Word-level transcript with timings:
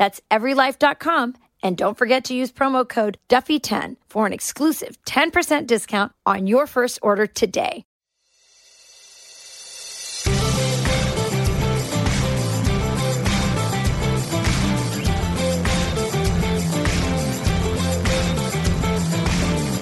That's 0.00 0.18
everylife.com. 0.30 1.34
And 1.62 1.76
don't 1.76 1.98
forget 1.98 2.24
to 2.24 2.34
use 2.34 2.50
promo 2.50 2.88
code 2.88 3.18
Duffy10 3.28 3.96
for 4.08 4.24
an 4.24 4.32
exclusive 4.32 4.96
10% 5.04 5.66
discount 5.66 6.12
on 6.24 6.46
your 6.46 6.66
first 6.66 6.98
order 7.02 7.26
today. 7.26 7.84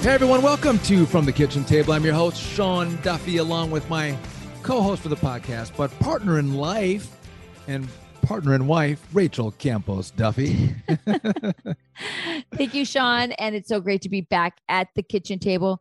Hey 0.02 0.14
everyone, 0.14 0.42
welcome 0.42 0.80
to 0.80 1.06
From 1.06 1.26
the 1.26 1.32
Kitchen 1.32 1.64
Table. 1.64 1.92
I'm 1.92 2.04
your 2.04 2.14
host, 2.14 2.42
Sean 2.42 2.98
Duffy, 3.02 3.36
along 3.36 3.70
with 3.70 3.88
my 3.88 4.18
co 4.64 4.82
host 4.82 5.02
for 5.02 5.10
the 5.10 5.16
podcast, 5.16 5.76
but 5.76 5.96
partner 6.00 6.40
in 6.40 6.54
life 6.54 7.16
and 7.68 7.86
partner 8.28 8.52
and 8.52 8.68
wife, 8.68 9.02
Rachel 9.14 9.52
Campos 9.52 10.10
Duffy. 10.10 10.74
Thank 12.52 12.74
you, 12.74 12.84
Sean. 12.84 13.32
And 13.32 13.54
it's 13.54 13.70
so 13.70 13.80
great 13.80 14.02
to 14.02 14.10
be 14.10 14.20
back 14.20 14.58
at 14.68 14.88
the 14.94 15.02
kitchen 15.02 15.38
table. 15.38 15.80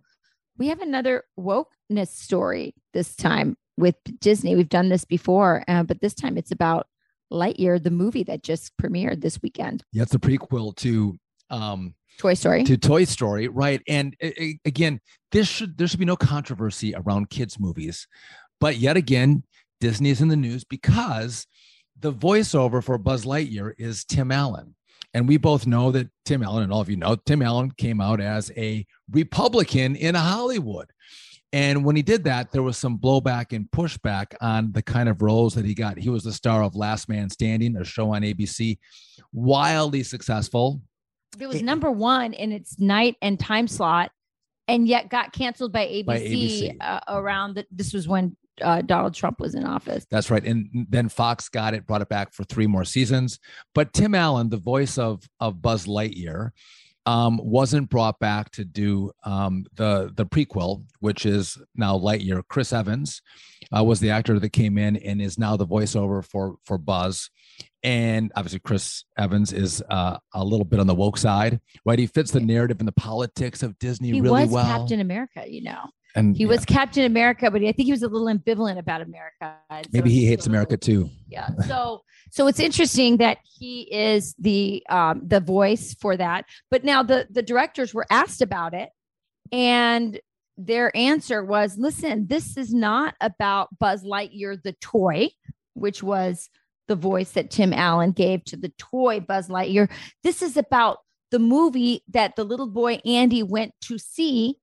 We 0.58 0.70
have 0.70 0.80
another 0.80 1.26
wokeness 1.38 2.08
story 2.08 2.74
this 2.94 3.18
time 3.18 3.58
with 3.76 3.96
Disney. 4.22 4.56
We've 4.56 4.70
done 4.70 4.88
this 4.88 5.04
before, 5.04 5.66
uh, 5.68 5.84
but 5.84 6.00
this 6.00 6.14
time 6.14 6.38
it's 6.38 6.54
about 6.54 6.88
Lightyear, 7.34 7.84
the 7.84 7.92
movie 7.92 8.24
that 8.24 8.44
just 8.44 8.72
premiered 8.78 9.20
this 9.20 9.42
weekend. 9.42 9.84
Yeah, 9.92 10.04
it's 10.04 10.16
a 10.16 10.20
prequel 10.20 10.74
to 10.78 11.18
um, 11.50 11.96
Toy 12.18 12.34
Story. 12.34 12.64
to 12.64 12.78
Toy 12.78 13.04
Story, 13.04 13.50
right? 13.50 13.82
And 13.90 14.16
again, 14.64 15.02
this 15.34 15.50
should 15.50 15.78
there 15.78 15.86
should 15.86 16.00
be 16.00 16.06
no 16.06 16.16
controversy 16.16 16.96
around 16.96 17.30
kids 17.30 17.60
movies, 17.60 18.08
but 18.62 18.78
yet 18.78 18.96
again, 18.96 19.44
Disney 19.82 20.12
is 20.12 20.22
in 20.22 20.30
the 20.30 20.38
news 20.38 20.64
because 20.64 21.46
the 22.00 22.14
voiceover 22.14 22.84
for 22.84 22.98
Buzz 22.98 23.26
Lightyear 23.26 23.74
is 23.78 24.04
Tim 24.06 24.32
Allen. 24.32 24.76
And 25.14 25.28
we 25.28 25.38
both 25.38 25.66
know 25.66 25.92
that 25.92 26.10
Tim 26.26 26.44
Allen, 26.44 26.64
and 26.64 26.72
all 26.72 26.82
of 26.82 26.90
you 26.90 26.98
know, 26.98 27.16
Tim 27.16 27.42
Allen 27.42 27.72
came 27.72 28.02
out 28.02 28.22
as 28.22 28.52
a 28.56 28.86
Republican 29.10 29.96
in 29.96 30.16
Hollywood. 30.16 30.92
And 31.54 31.86
when 31.86 31.96
he 31.96 32.02
did 32.02 32.26
that, 32.26 32.52
there 32.52 32.62
was 32.62 32.78
some 32.78 32.98
blowback 33.00 33.54
and 33.56 33.72
pushback 33.72 34.36
on 34.42 34.74
the 34.74 34.82
kind 34.82 35.08
of 35.08 35.22
roles 35.22 35.56
that 35.56 35.66
he 35.66 35.74
got. 35.74 35.98
He 35.98 36.10
was 36.10 36.24
the 36.24 36.34
star 36.34 36.62
of 36.62 36.76
Last 36.76 37.08
Man 37.08 37.30
Standing, 37.30 37.78
a 37.78 37.86
show 37.86 38.14
on 38.14 38.22
ABC, 38.22 38.78
wildly 39.32 40.04
successful. 40.04 40.82
It 41.40 41.48
was 41.48 41.62
number 41.62 41.90
one 41.90 42.34
in 42.34 42.52
its 42.52 42.80
night 42.80 43.16
and 43.22 43.40
time 43.40 43.68
slot, 43.68 44.12
and 44.68 44.88
yet 44.88 45.10
got 45.10 45.32
canceled 45.32 45.72
by 45.72 45.86
ABC, 45.86 46.06
By 46.06 46.20
ABC. 46.20 46.78
Uh, 46.82 47.00
around 47.08 47.56
the, 47.56 47.66
this 47.72 47.94
was 47.94 48.08
when 48.08 48.36
uh, 48.62 48.82
Donald 48.82 49.14
Trump 49.14 49.40
was 49.40 49.56
in 49.56 49.66
office. 49.66 50.06
That's 50.10 50.30
right. 50.32 50.44
And 50.44 50.88
then 50.90 51.10
Fox 51.10 51.50
got 51.50 51.74
it, 51.74 51.86
brought 51.86 52.02
it 52.02 52.10
back 52.10 52.34
for 52.34 52.44
three 52.44 52.68
more 52.68 52.86
seasons. 52.86 53.40
But 53.74 53.94
Tim 53.94 54.16
Allen, 54.16 54.50
the 54.50 54.58
voice 54.58 54.98
of 54.98 55.24
of 55.40 55.62
Buzz 55.62 55.86
Lightyear, 55.86 56.52
um, 57.06 57.40
wasn't 57.42 57.90
brought 57.90 58.20
back 58.20 58.52
to 58.52 58.66
do 58.66 59.12
um, 59.24 59.66
the 59.76 60.12
the 60.16 60.26
prequel, 60.26 60.84
which 61.00 61.26
is 61.26 61.58
now 61.76 61.98
Lightyear. 61.98 62.44
Chris 62.50 62.74
Evans 62.74 63.22
uh, 63.76 63.84
was 63.84 64.00
the 64.00 64.10
actor 64.10 64.40
that 64.40 64.50
came 64.50 64.78
in 64.78 64.98
and 64.98 65.22
is 65.22 65.40
now 65.40 65.56
the 65.56 65.66
voiceover 65.66 66.24
for 66.24 66.58
for 66.66 66.78
Buzz. 66.78 67.30
And 67.84 68.32
obviously, 68.36 68.60
Chris 68.60 69.06
Evans 69.18 69.54
is 69.54 69.82
uh, 69.90 70.18
a 70.34 70.44
little 70.44 70.66
bit 70.66 70.80
on 70.80 70.88
the 70.88 70.96
woke 70.96 71.18
side, 71.18 71.62
right? 71.86 71.98
He 71.98 72.08
fits 72.08 72.32
the 72.32 72.42
narrative 72.42 72.80
and 72.80 72.88
the 72.88 72.94
politics 72.94 73.64
of 73.64 73.80
Disney 73.80 74.12
He 74.12 74.20
really 74.20 74.44
was 74.44 74.52
well. 74.52 74.66
Captain 74.66 75.00
America, 75.00 75.46
you 75.48 75.64
know. 75.64 75.86
And 76.16 76.36
He 76.36 76.44
yeah, 76.44 76.50
was 76.50 76.66
Captain 76.66 77.04
America, 77.06 77.52
but 77.52 77.62
I 77.62 77.72
think 77.72 77.86
he 77.86 77.92
was 77.92 78.04
a 78.04 78.08
little 78.08 78.28
ambivalent 78.28 78.78
about 78.78 79.02
America. 79.02 79.56
So 79.72 79.82
maybe 79.92 80.10
he 80.10 80.26
hates 80.26 80.48
America 80.48 80.72
little- 80.72 81.06
too. 81.06 81.10
Yeah. 81.28 81.50
So 81.68 82.04
so 82.30 82.48
it's 82.48 82.60
interesting 82.60 83.18
that 83.18 83.38
he 83.44 83.82
is 83.94 84.36
the 84.38 84.84
um 84.90 85.22
the 85.26 85.40
voice 85.40 85.94
for 85.94 86.18
that. 86.18 86.46
But 86.72 86.84
now 86.84 87.04
the 87.04 87.28
the 87.30 87.42
directors 87.42 87.94
were 87.94 88.06
asked 88.10 88.42
about 88.42 88.74
it 88.74 88.90
and 89.52 90.20
their 90.58 90.96
answer 90.96 91.44
was 91.44 91.78
listen, 91.78 92.28
this 92.28 92.58
is 92.58 92.74
not 92.74 93.16
about 93.22 93.70
Buzz 93.80 94.04
Lightyear 94.04 94.62
the 94.62 94.74
toy, 94.82 95.30
which 95.74 96.02
was 96.02 96.50
the 96.88 96.96
voice 96.96 97.32
that 97.32 97.52
Tim 97.52 97.74
Allen 97.74 98.12
gave 98.12 98.44
to 98.46 98.58
the 98.58 98.74
toy 98.78 99.20
Buzz 99.20 99.50
Lightyear. 99.50 99.90
This 100.24 100.42
is 100.42 100.58
about 100.58 101.00
the 101.32 101.40
movie 101.40 102.04
that 102.10 102.36
the 102.36 102.44
little 102.46 102.68
boy 102.68 103.00
Andy 103.06 103.44
went 103.44 103.74
to 103.82 103.98
see 103.98 104.58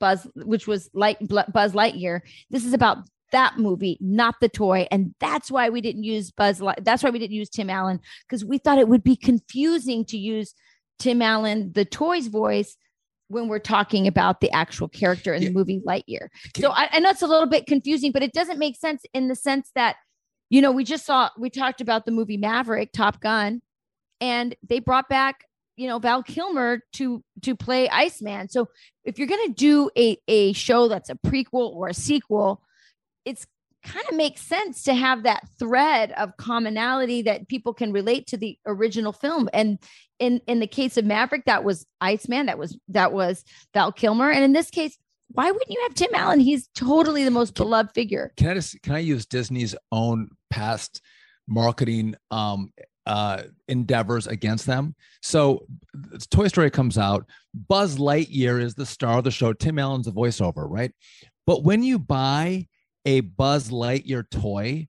Buzz 0.00 0.26
which 0.34 0.66
was 0.66 0.90
Light 0.94 1.18
Buzz 1.28 1.72
Lightyear. 1.72 2.20
This 2.50 2.64
is 2.64 2.72
about 2.72 2.98
that 3.30 3.58
movie, 3.58 3.96
not 4.00 4.34
the 4.40 4.48
toy. 4.48 4.88
And 4.90 5.14
that's 5.20 5.52
why 5.52 5.68
we 5.68 5.80
didn't 5.80 6.02
use 6.02 6.32
Buzz. 6.32 6.60
Light- 6.60 6.84
That's 6.84 7.04
why 7.04 7.10
we 7.10 7.20
didn't 7.20 7.36
use 7.36 7.48
Tim 7.48 7.70
Allen 7.70 8.00
because 8.22 8.44
we 8.44 8.58
thought 8.58 8.78
it 8.78 8.88
would 8.88 9.04
be 9.04 9.14
confusing 9.14 10.04
to 10.06 10.18
use 10.18 10.52
Tim 10.98 11.22
Allen, 11.22 11.70
the 11.72 11.84
toy's 11.84 12.26
voice, 12.26 12.76
when 13.28 13.46
we're 13.46 13.60
talking 13.60 14.08
about 14.08 14.40
the 14.40 14.50
actual 14.50 14.88
character 14.88 15.32
in 15.32 15.42
Yeah. 15.42 15.48
the 15.50 15.54
movie 15.54 15.80
Lightyear. 15.86 16.24
Okay. 16.48 16.60
So 16.62 16.70
I, 16.72 16.88
I 16.90 16.98
know 16.98 17.10
it's 17.10 17.22
a 17.22 17.28
little 17.28 17.46
bit 17.46 17.66
confusing, 17.66 18.10
but 18.10 18.24
it 18.24 18.32
doesn't 18.32 18.58
make 18.58 18.76
sense 18.76 19.04
in 19.14 19.28
the 19.28 19.36
sense 19.36 19.70
that, 19.76 19.94
you 20.48 20.60
know, 20.60 20.72
we 20.72 20.82
just 20.82 21.06
saw, 21.06 21.30
we 21.38 21.48
talked 21.48 21.80
about 21.80 22.06
the 22.06 22.10
movie 22.10 22.36
Maverick, 22.36 22.90
Top 22.92 23.20
Gun, 23.20 23.62
and 24.20 24.56
they 24.68 24.80
brought 24.80 25.08
back, 25.08 25.44
you 25.80 25.88
know, 25.88 25.98
Val 25.98 26.22
Kilmer 26.22 26.82
to 26.92 27.24
to 27.40 27.56
play 27.56 27.88
Iceman. 27.88 28.50
So 28.50 28.68
if 29.02 29.18
you're 29.18 29.26
going 29.26 29.46
to 29.46 29.54
do 29.54 29.90
a 29.96 30.18
a 30.28 30.52
show 30.52 30.88
that's 30.88 31.08
a 31.08 31.14
prequel 31.14 31.74
or 31.74 31.88
a 31.88 31.94
sequel, 31.94 32.62
it's 33.24 33.46
kind 33.82 34.04
of 34.10 34.14
makes 34.14 34.42
sense 34.42 34.82
to 34.82 34.94
have 34.94 35.22
that 35.22 35.48
thread 35.58 36.12
of 36.18 36.36
commonality 36.36 37.22
that 37.22 37.48
people 37.48 37.72
can 37.72 37.92
relate 37.92 38.26
to 38.26 38.36
the 38.36 38.58
original 38.66 39.14
film. 39.14 39.48
And 39.54 39.78
in 40.18 40.42
in 40.46 40.60
the 40.60 40.66
case 40.66 40.98
of 40.98 41.06
Maverick, 41.06 41.46
that 41.46 41.64
was 41.64 41.86
Iceman, 41.98 42.44
that 42.44 42.58
was 42.58 42.78
that 42.88 43.14
was 43.14 43.42
Val 43.72 43.90
Kilmer, 43.90 44.30
and 44.30 44.44
in 44.44 44.52
this 44.52 44.68
case, 44.68 44.98
why 45.28 45.50
wouldn't 45.50 45.70
you 45.70 45.80
have 45.84 45.94
Tim 45.94 46.14
Allen? 46.14 46.40
He's 46.40 46.68
totally 46.74 47.24
the 47.24 47.30
most 47.30 47.54
beloved 47.54 47.92
figure. 47.94 48.34
can 48.36 48.48
I 48.48 48.54
just 48.54 48.82
can 48.82 48.96
I 48.96 48.98
use 48.98 49.24
Disney's 49.24 49.74
own 49.90 50.28
past 50.50 51.00
marketing 51.48 52.16
um 52.30 52.70
uh 53.10 53.42
endeavors 53.68 54.26
against 54.26 54.66
them? 54.66 54.94
So 55.22 55.66
Toy 56.30 56.48
Story 56.48 56.70
comes 56.70 56.96
out, 56.96 57.26
Buzz 57.68 57.98
Lightyear 57.98 58.62
is 58.62 58.74
the 58.74 58.86
star 58.86 59.18
of 59.18 59.24
the 59.24 59.30
show, 59.30 59.52
Tim 59.52 59.78
Allen's 59.78 60.06
the 60.06 60.12
voiceover, 60.12 60.64
right? 60.78 60.92
But 61.46 61.64
when 61.64 61.82
you 61.82 61.98
buy 61.98 62.68
a 63.04 63.20
Buzz 63.20 63.70
Lightyear 63.70 64.24
toy, 64.30 64.88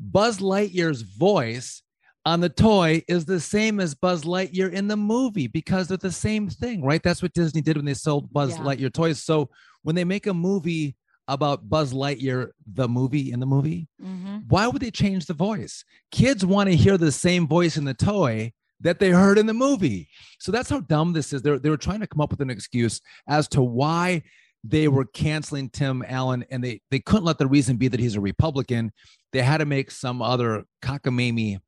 Buzz 0.00 0.38
Lightyear's 0.38 1.02
voice 1.02 1.82
on 2.24 2.40
the 2.40 2.48
toy 2.48 3.02
is 3.08 3.24
the 3.24 3.40
same 3.40 3.80
as 3.80 3.94
Buzz 3.94 4.24
Lightyear 4.24 4.72
in 4.72 4.86
the 4.88 4.96
movie 4.96 5.46
because 5.46 5.88
they're 5.88 5.96
the 5.96 6.12
same 6.12 6.48
thing, 6.48 6.82
right? 6.82 7.02
That's 7.02 7.22
what 7.22 7.32
Disney 7.32 7.62
did 7.62 7.76
when 7.76 7.86
they 7.86 7.94
sold 7.94 8.32
Buzz 8.32 8.50
Yeah. 8.50 8.64
Lightyear 8.64 8.92
toys. 8.92 9.22
So 9.22 9.48
when 9.82 9.94
they 9.96 10.04
make 10.04 10.26
a 10.26 10.34
movie 10.34 10.96
about 11.28 11.68
Buzz 11.68 11.92
Lightyear, 11.92 12.48
the 12.66 12.88
movie 12.88 13.30
in 13.30 13.38
the 13.38 13.46
movie, 13.46 13.86
mm-hmm. 14.02 14.38
why 14.48 14.66
would 14.66 14.82
they 14.82 14.90
change 14.90 15.26
the 15.26 15.34
voice? 15.34 15.84
Kids 16.10 16.44
want 16.44 16.68
to 16.68 16.74
hear 16.76 16.96
the 16.96 17.12
same 17.12 17.46
voice 17.46 17.76
in 17.76 17.84
the 17.84 17.94
toy 17.94 18.52
that 18.80 18.98
they 18.98 19.10
heard 19.10 19.38
in 19.38 19.46
the 19.46 19.54
movie. 19.54 20.08
So 20.38 20.50
that's 20.50 20.70
how 20.70 20.80
dumb 20.80 21.12
this 21.12 21.32
is. 21.32 21.42
They're, 21.42 21.58
they 21.58 21.70
were 21.70 21.76
trying 21.76 22.00
to 22.00 22.06
come 22.06 22.20
up 22.20 22.30
with 22.30 22.40
an 22.40 22.50
excuse 22.50 23.00
as 23.28 23.46
to 23.48 23.62
why 23.62 24.22
they 24.64 24.88
were 24.88 25.04
canceling 25.04 25.68
Tim 25.70 26.02
Allen 26.06 26.44
and 26.50 26.64
they, 26.64 26.80
they 26.90 26.98
couldn't 27.00 27.24
let 27.24 27.38
the 27.38 27.46
reason 27.46 27.76
be 27.76 27.88
that 27.88 28.00
he's 28.00 28.16
a 28.16 28.20
Republican. 28.20 28.92
They 29.32 29.42
had 29.42 29.58
to 29.58 29.66
make 29.66 29.90
some 29.90 30.22
other 30.22 30.64
cockamamie 30.82 31.58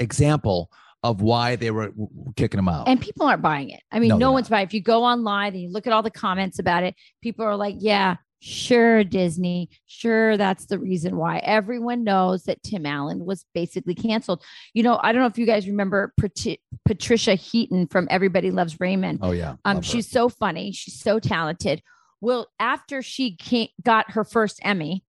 example 0.00 0.70
of 1.02 1.20
why 1.22 1.56
they 1.56 1.70
were 1.70 1.92
kicking 2.36 2.58
him 2.58 2.68
out. 2.68 2.88
And 2.88 3.00
people 3.00 3.26
aren't 3.26 3.42
buying 3.42 3.70
it. 3.70 3.80
I 3.92 4.00
mean, 4.00 4.08
No, 4.08 4.16
no, 4.16 4.32
one's 4.32 4.48
buying. 4.48 4.64
it. 4.64 4.68
If 4.68 4.74
you 4.74 4.82
go 4.82 5.04
online 5.04 5.52
and 5.52 5.62
you 5.62 5.70
look 5.70 5.86
at 5.86 5.92
all 5.92 6.02
the 6.02 6.10
comments 6.10 6.58
about 6.58 6.82
it, 6.82 6.94
people 7.22 7.44
are 7.44 7.54
like, 7.54 7.76
"Yeah, 7.78 8.16
sure, 8.40 9.04
Disney, 9.04 9.70
sure, 9.86 10.36
that's 10.36 10.66
the 10.66 10.78
reason 10.78 11.16
why." 11.16 11.38
Everyone 11.38 12.04
knows 12.04 12.44
that 12.44 12.62
Tim 12.62 12.86
Allen 12.86 13.24
was 13.24 13.44
basically 13.54 13.94
canceled. 13.94 14.42
You 14.74 14.82
know, 14.82 14.98
I 15.02 15.12
don't 15.12 15.20
know 15.22 15.26
if 15.28 15.38
you 15.38 15.46
guys 15.46 15.66
remember 15.66 16.12
Pat- 16.20 16.58
Patricia 16.84 17.34
Heaton 17.34 17.86
from 17.88 18.06
Everybody 18.10 18.50
Loves 18.50 18.78
Raymond. 18.80 19.20
oh 19.22 19.32
yeah, 19.32 19.56
Um, 19.64 19.76
love 19.76 19.84
her. 19.84 19.90
she's 19.90 20.10
so 20.10 20.28
funny. 20.28 20.72
She's 20.72 21.00
so 21.00 21.18
talented. 21.18 21.82
Well, 22.20 22.48
after 22.58 23.00
she 23.02 23.36
came, 23.36 23.68
got 23.82 24.10
her 24.12 24.24
first 24.24 24.58
Emmy, 24.62 25.04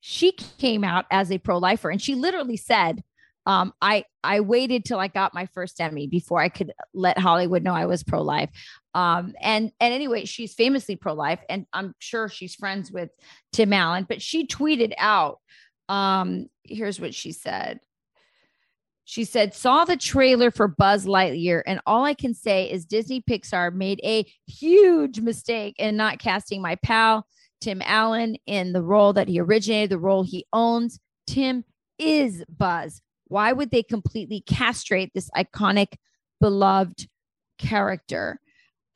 she 0.00 0.32
came 0.32 0.82
out 0.82 1.04
as 1.10 1.30
a 1.30 1.38
pro-lifer, 1.38 1.90
and 1.90 2.00
she 2.02 2.14
literally 2.14 2.56
said, 2.56 3.02
um, 3.46 3.72
"I 3.80 4.04
I 4.22 4.40
waited 4.40 4.84
till 4.84 4.98
I 4.98 5.08
got 5.08 5.34
my 5.34 5.46
first 5.46 5.80
Emmy 5.80 6.06
before 6.06 6.40
I 6.40 6.48
could 6.48 6.72
let 6.94 7.18
Hollywood 7.18 7.62
know 7.62 7.74
I 7.74 7.86
was 7.86 8.02
pro-life." 8.02 8.50
Um, 8.94 9.34
and 9.40 9.72
and 9.80 9.94
anyway, 9.94 10.24
she's 10.24 10.54
famously 10.54 10.96
pro-life, 10.96 11.40
and 11.48 11.66
I'm 11.72 11.94
sure 11.98 12.28
she's 12.28 12.54
friends 12.54 12.90
with 12.90 13.10
Tim 13.52 13.72
Allen. 13.72 14.06
But 14.08 14.22
she 14.22 14.46
tweeted 14.46 14.92
out, 14.98 15.40
um, 15.88 16.48
here's 16.64 17.00
what 17.00 17.14
she 17.14 17.32
said. 17.32 17.80
She 19.04 19.24
said, 19.24 19.54
saw 19.54 19.84
the 19.84 19.96
trailer 19.96 20.52
for 20.52 20.68
Buzz 20.68 21.04
Lightyear, 21.04 21.62
and 21.66 21.80
all 21.84 22.04
I 22.04 22.14
can 22.14 22.32
say 22.32 22.70
is 22.70 22.84
Disney 22.84 23.20
Pixar 23.20 23.74
made 23.74 24.00
a 24.04 24.24
huge 24.46 25.18
mistake 25.18 25.74
in 25.80 25.96
not 25.96 26.20
casting 26.20 26.62
my 26.62 26.76
pal, 26.76 27.26
Tim 27.60 27.82
Allen, 27.84 28.36
in 28.46 28.72
the 28.72 28.82
role 28.82 29.12
that 29.14 29.26
he 29.26 29.40
originated, 29.40 29.90
the 29.90 29.98
role 29.98 30.22
he 30.22 30.46
owns. 30.52 31.00
Tim 31.26 31.64
is 31.98 32.44
Buzz. 32.48 33.02
Why 33.30 33.52
would 33.52 33.70
they 33.70 33.84
completely 33.84 34.40
castrate 34.40 35.14
this 35.14 35.30
iconic, 35.36 35.94
beloved 36.40 37.08
character? 37.58 38.40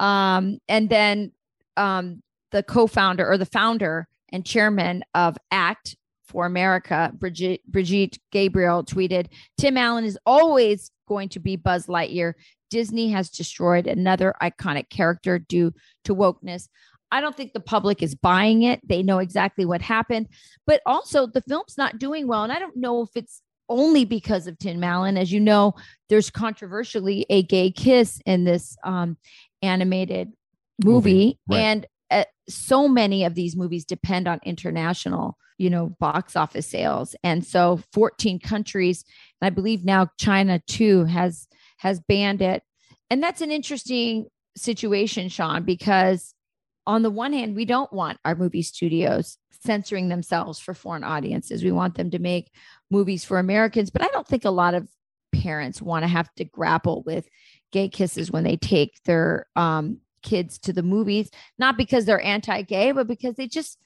Um, 0.00 0.58
and 0.68 0.90
then 0.90 1.30
um, 1.76 2.20
the 2.50 2.64
co 2.64 2.88
founder 2.88 3.30
or 3.30 3.38
the 3.38 3.46
founder 3.46 4.08
and 4.32 4.44
chairman 4.44 5.04
of 5.14 5.38
ACT 5.52 5.96
for 6.26 6.46
America, 6.46 7.12
Brigitte, 7.14 7.60
Brigitte 7.68 8.18
Gabriel, 8.32 8.82
tweeted 8.82 9.26
Tim 9.56 9.76
Allen 9.76 10.04
is 10.04 10.18
always 10.26 10.90
going 11.06 11.28
to 11.28 11.38
be 11.38 11.54
Buzz 11.54 11.86
Lightyear. 11.86 12.34
Disney 12.70 13.10
has 13.12 13.30
destroyed 13.30 13.86
another 13.86 14.34
iconic 14.42 14.88
character 14.90 15.38
due 15.38 15.72
to 16.02 16.14
wokeness. 16.14 16.66
I 17.12 17.20
don't 17.20 17.36
think 17.36 17.52
the 17.52 17.60
public 17.60 18.02
is 18.02 18.16
buying 18.16 18.62
it. 18.62 18.80
They 18.84 19.04
know 19.04 19.20
exactly 19.20 19.64
what 19.64 19.80
happened, 19.80 20.26
but 20.66 20.80
also 20.86 21.28
the 21.28 21.42
film's 21.42 21.78
not 21.78 22.00
doing 22.00 22.26
well. 22.26 22.42
And 22.42 22.52
I 22.52 22.58
don't 22.58 22.76
know 22.76 23.02
if 23.02 23.10
it's 23.14 23.40
only 23.68 24.04
because 24.04 24.46
of 24.46 24.58
Tim 24.58 24.82
Allen. 24.84 25.16
As 25.16 25.32
you 25.32 25.40
know, 25.40 25.74
there's 26.08 26.30
controversially 26.30 27.26
a 27.30 27.42
gay 27.42 27.70
kiss 27.70 28.20
in 28.26 28.44
this 28.44 28.76
um, 28.84 29.16
animated 29.62 30.32
movie, 30.82 31.14
Movie, 31.14 31.38
right. 31.48 31.58
and 31.58 31.86
uh, 32.10 32.24
so 32.48 32.88
many 32.88 33.24
of 33.24 33.34
these 33.34 33.56
movies 33.56 33.84
depend 33.84 34.28
on 34.28 34.40
international 34.44 35.36
you 35.58 35.70
know 35.70 35.94
box 36.00 36.36
office 36.36 36.66
sales 36.66 37.14
and 37.22 37.44
so 37.44 37.80
14 37.92 38.40
countries 38.40 39.04
and 39.40 39.46
i 39.46 39.50
believe 39.50 39.84
now 39.84 40.08
china 40.18 40.60
too 40.66 41.04
has 41.04 41.46
has 41.78 42.00
banned 42.00 42.42
it 42.42 42.62
and 43.08 43.22
that's 43.22 43.40
an 43.40 43.52
interesting 43.52 44.26
situation 44.56 45.28
sean 45.28 45.62
because 45.62 46.34
on 46.86 47.02
the 47.02 47.10
one 47.10 47.32
hand 47.32 47.54
we 47.54 47.64
don't 47.64 47.92
want 47.92 48.18
our 48.24 48.34
movie 48.34 48.62
studios 48.62 49.38
censoring 49.64 50.08
themselves 50.08 50.58
for 50.58 50.74
foreign 50.74 51.04
audiences. 51.04 51.64
We 51.64 51.72
want 51.72 51.94
them 51.96 52.10
to 52.10 52.18
make 52.18 52.50
movies 52.90 53.24
for 53.24 53.38
americans 53.38 53.90
but 53.90 54.02
i 54.02 54.08
don't 54.08 54.26
think 54.26 54.44
a 54.44 54.50
lot 54.50 54.74
of 54.74 54.88
parents 55.32 55.82
want 55.82 56.04
to 56.04 56.08
have 56.08 56.32
to 56.36 56.44
grapple 56.44 57.02
with 57.02 57.28
gay 57.72 57.88
kisses 57.88 58.30
when 58.30 58.44
they 58.44 58.56
take 58.56 59.02
their 59.04 59.46
um, 59.56 59.98
kids 60.22 60.58
to 60.58 60.72
the 60.72 60.82
movies 60.82 61.28
not 61.58 61.76
because 61.76 62.04
they're 62.04 62.20
anti-gay 62.20 62.92
but 62.92 63.08
because 63.08 63.34
they 63.34 63.48
just 63.48 63.78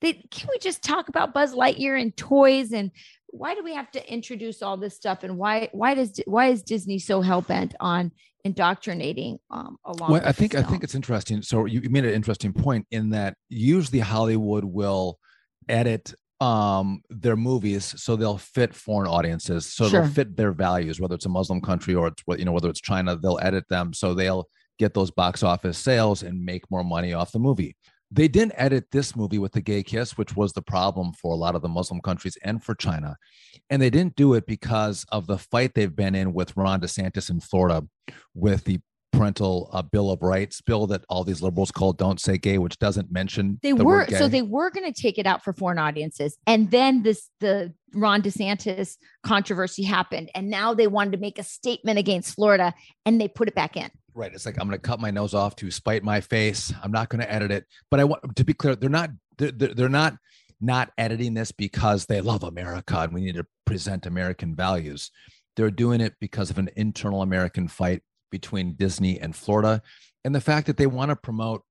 they 0.00 0.14
can 0.30 0.48
we 0.50 0.58
just 0.58 0.82
talk 0.82 1.08
about 1.08 1.32
buzz 1.32 1.54
lightyear 1.54 2.00
and 2.00 2.16
toys 2.16 2.72
and 2.72 2.90
why 3.28 3.54
do 3.54 3.62
we 3.62 3.74
have 3.74 3.90
to 3.90 4.12
introduce 4.12 4.62
all 4.62 4.76
this 4.76 4.96
stuff 4.96 5.22
and 5.22 5.38
why 5.38 5.68
why 5.72 5.94
does 5.94 6.20
why 6.26 6.48
is 6.48 6.62
disney 6.62 6.98
so 6.98 7.20
hell-bent 7.20 7.74
on 7.78 8.10
indoctrinating 8.44 9.38
um 9.50 9.76
along 9.84 10.10
Well, 10.12 10.22
I 10.24 10.32
think 10.32 10.52
this 10.52 10.64
I 10.64 10.68
think 10.68 10.84
it's 10.84 10.94
interesting. 10.94 11.42
So 11.42 11.64
you, 11.66 11.80
you 11.80 11.90
made 11.90 12.04
an 12.04 12.14
interesting 12.14 12.52
point 12.52 12.86
in 12.90 13.10
that 13.10 13.34
usually 13.48 14.00
Hollywood 14.00 14.64
will 14.64 15.18
edit 15.68 16.14
um 16.40 17.02
their 17.10 17.36
movies 17.36 17.94
so 18.02 18.16
they'll 18.16 18.38
fit 18.38 18.74
foreign 18.74 19.06
audiences 19.06 19.66
so 19.66 19.86
Sure. 19.88 20.00
they'll 20.00 20.10
fit 20.10 20.36
their 20.36 20.52
values 20.52 20.98
whether 20.98 21.14
it's 21.14 21.26
a 21.26 21.28
muslim 21.28 21.60
country 21.60 21.94
or 21.94 22.06
it's 22.08 22.22
you 22.38 22.46
know 22.46 22.52
whether 22.52 22.70
it's 22.70 22.80
china 22.80 23.14
they'll 23.14 23.38
edit 23.42 23.64
them 23.68 23.92
so 23.92 24.14
they'll 24.14 24.48
get 24.78 24.94
those 24.94 25.10
box 25.10 25.42
office 25.42 25.76
sales 25.76 26.22
and 26.22 26.42
make 26.42 26.62
more 26.70 26.82
money 26.82 27.12
off 27.12 27.30
the 27.32 27.38
movie 27.38 27.76
they 28.10 28.28
didn't 28.28 28.54
edit 28.56 28.90
this 28.90 29.14
movie 29.14 29.38
with 29.38 29.52
the 29.52 29.60
gay 29.60 29.82
kiss 29.82 30.16
which 30.18 30.36
was 30.36 30.52
the 30.52 30.62
problem 30.62 31.12
for 31.12 31.32
a 31.32 31.36
lot 31.36 31.54
of 31.54 31.62
the 31.62 31.68
muslim 31.68 32.00
countries 32.00 32.36
and 32.42 32.62
for 32.62 32.74
china. 32.74 33.16
And 33.68 33.80
they 33.80 33.90
didn't 33.90 34.16
do 34.16 34.34
it 34.34 34.46
because 34.46 35.04
of 35.12 35.26
the 35.26 35.38
fight 35.38 35.74
they've 35.74 35.94
been 35.94 36.14
in 36.14 36.32
with 36.32 36.56
ron 36.56 36.80
desantis 36.80 37.30
in 37.30 37.40
florida 37.40 37.86
with 38.34 38.64
the 38.64 38.80
parental 39.12 39.68
uh, 39.72 39.82
bill 39.82 40.10
of 40.10 40.22
rights 40.22 40.60
bill 40.60 40.86
that 40.86 41.04
all 41.08 41.24
these 41.24 41.42
liberals 41.42 41.70
call 41.70 41.92
don't 41.92 42.20
say 42.20 42.38
gay 42.38 42.58
which 42.58 42.78
doesn't 42.78 43.10
mention 43.10 43.58
they 43.62 43.72
the 43.72 43.84
were 43.84 44.06
so 44.08 44.28
they 44.28 44.42
were 44.42 44.70
going 44.70 44.90
to 44.90 44.98
take 44.98 45.18
it 45.18 45.26
out 45.26 45.42
for 45.42 45.52
foreign 45.52 45.78
audiences. 45.78 46.36
And 46.46 46.70
then 46.70 47.02
this 47.02 47.28
the 47.40 47.74
ron 47.92 48.22
desantis 48.22 48.96
controversy 49.24 49.82
happened. 49.82 50.30
And 50.34 50.48
now 50.48 50.74
they 50.74 50.86
wanted 50.86 51.12
to 51.12 51.18
make 51.18 51.38
a 51.38 51.42
statement 51.42 51.98
against 51.98 52.34
florida 52.34 52.74
and 53.04 53.20
they 53.20 53.28
put 53.28 53.48
it 53.48 53.54
back 53.54 53.76
in 53.76 53.90
Right. 54.20 54.34
It's 54.34 54.44
like 54.44 54.58
I'm 54.60 54.68
going 54.68 54.78
to 54.78 54.86
cut 54.86 55.00
my 55.00 55.10
nose 55.10 55.32
off 55.32 55.56
to 55.56 55.70
spite 55.70 56.04
my 56.04 56.20
face. 56.20 56.72
I'm 56.82 56.92
not 56.92 57.08
going 57.08 57.22
to 57.22 57.32
edit 57.32 57.50
it. 57.50 57.64
But 57.90 58.00
I 58.00 58.04
want 58.04 58.36
to 58.36 58.44
be 58.44 58.52
clear. 58.52 58.76
They're 58.76 58.90
not. 58.90 59.10
They're, 59.38 59.50
they're 59.50 59.88
not 59.88 60.16
not 60.60 60.90
editing 60.98 61.32
this 61.32 61.52
because 61.52 62.04
they 62.04 62.20
love 62.20 62.42
America 62.42 62.98
and 63.00 63.14
we 63.14 63.22
need 63.22 63.36
to 63.36 63.46
present 63.64 64.04
American 64.04 64.54
values. 64.54 65.10
They're 65.56 65.70
doing 65.70 66.02
it 66.02 66.14
because 66.20 66.50
of 66.50 66.58
an 66.58 66.68
internal 66.76 67.22
American 67.22 67.66
fight 67.66 68.02
between 68.30 68.74
Disney 68.74 69.18
and 69.18 69.34
Florida, 69.34 69.80
and 70.24 70.34
the 70.34 70.40
fact 70.40 70.66
that 70.66 70.76
they 70.76 70.86
want 70.86 71.08
to 71.08 71.16
promote 71.16 71.62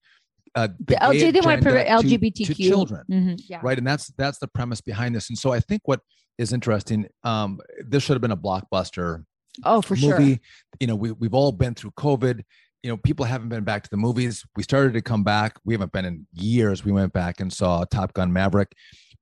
uh, 0.56 0.69
the 0.80 0.96
gay 0.96 1.00
LG, 1.00 1.34
they 1.34 1.42
want 1.42 1.62
to 1.62 1.69
promote 1.69 1.86
lgbtq 1.86 2.48
to 2.48 2.54
children 2.56 3.04
Mhm, 3.07 3.40
yeah 3.48 3.60
right 3.62 3.78
and 3.78 3.86
that's 3.86 4.07
that's 4.18 4.40
the 4.40 4.48
premise 4.48 4.81
behind 4.81 5.13
this 5.16 5.30
and 5.30 5.38
so 5.38 5.51
i 5.51 5.60
think 5.60 5.84
what 5.86 6.01
is 6.40 6.51
interesting 6.54 7.07
um 7.24 7.60
this 7.86 8.01
should 8.01 8.13
have 8.16 8.22
been 8.22 8.31
a 8.31 8.38
blockbuster 8.38 9.25
oh 9.64 9.82
for 9.82 9.96
sure. 9.96 10.20
you 10.22 10.88
know 10.88 10.96
we, 10.96 11.12
we've 11.12 11.34
all 11.34 11.52
been 11.52 11.74
through 11.74 11.92
covid. 11.92 12.44
You 12.84 12.90
know 12.90 12.98
people 12.98 13.26
haven't 13.26 13.50
been 13.50 13.64
back 13.64 13.84
to 13.84 13.90
the 13.90 13.98
movies. 13.98 14.46
We 14.56 14.64
started 14.64 14.94
to 14.94 15.02
come 15.02 15.24
back. 15.24 15.58
We 15.66 15.74
haven't 15.74 15.92
been 15.92 16.06
in 16.06 16.28
years. 16.34 16.86
We 16.86 16.92
went 16.92 17.12
back 17.14 17.40
and 17.42 17.52
saw 17.52 17.84
top 17.86 18.14
gun 18.14 18.32
maverick. 18.32 18.72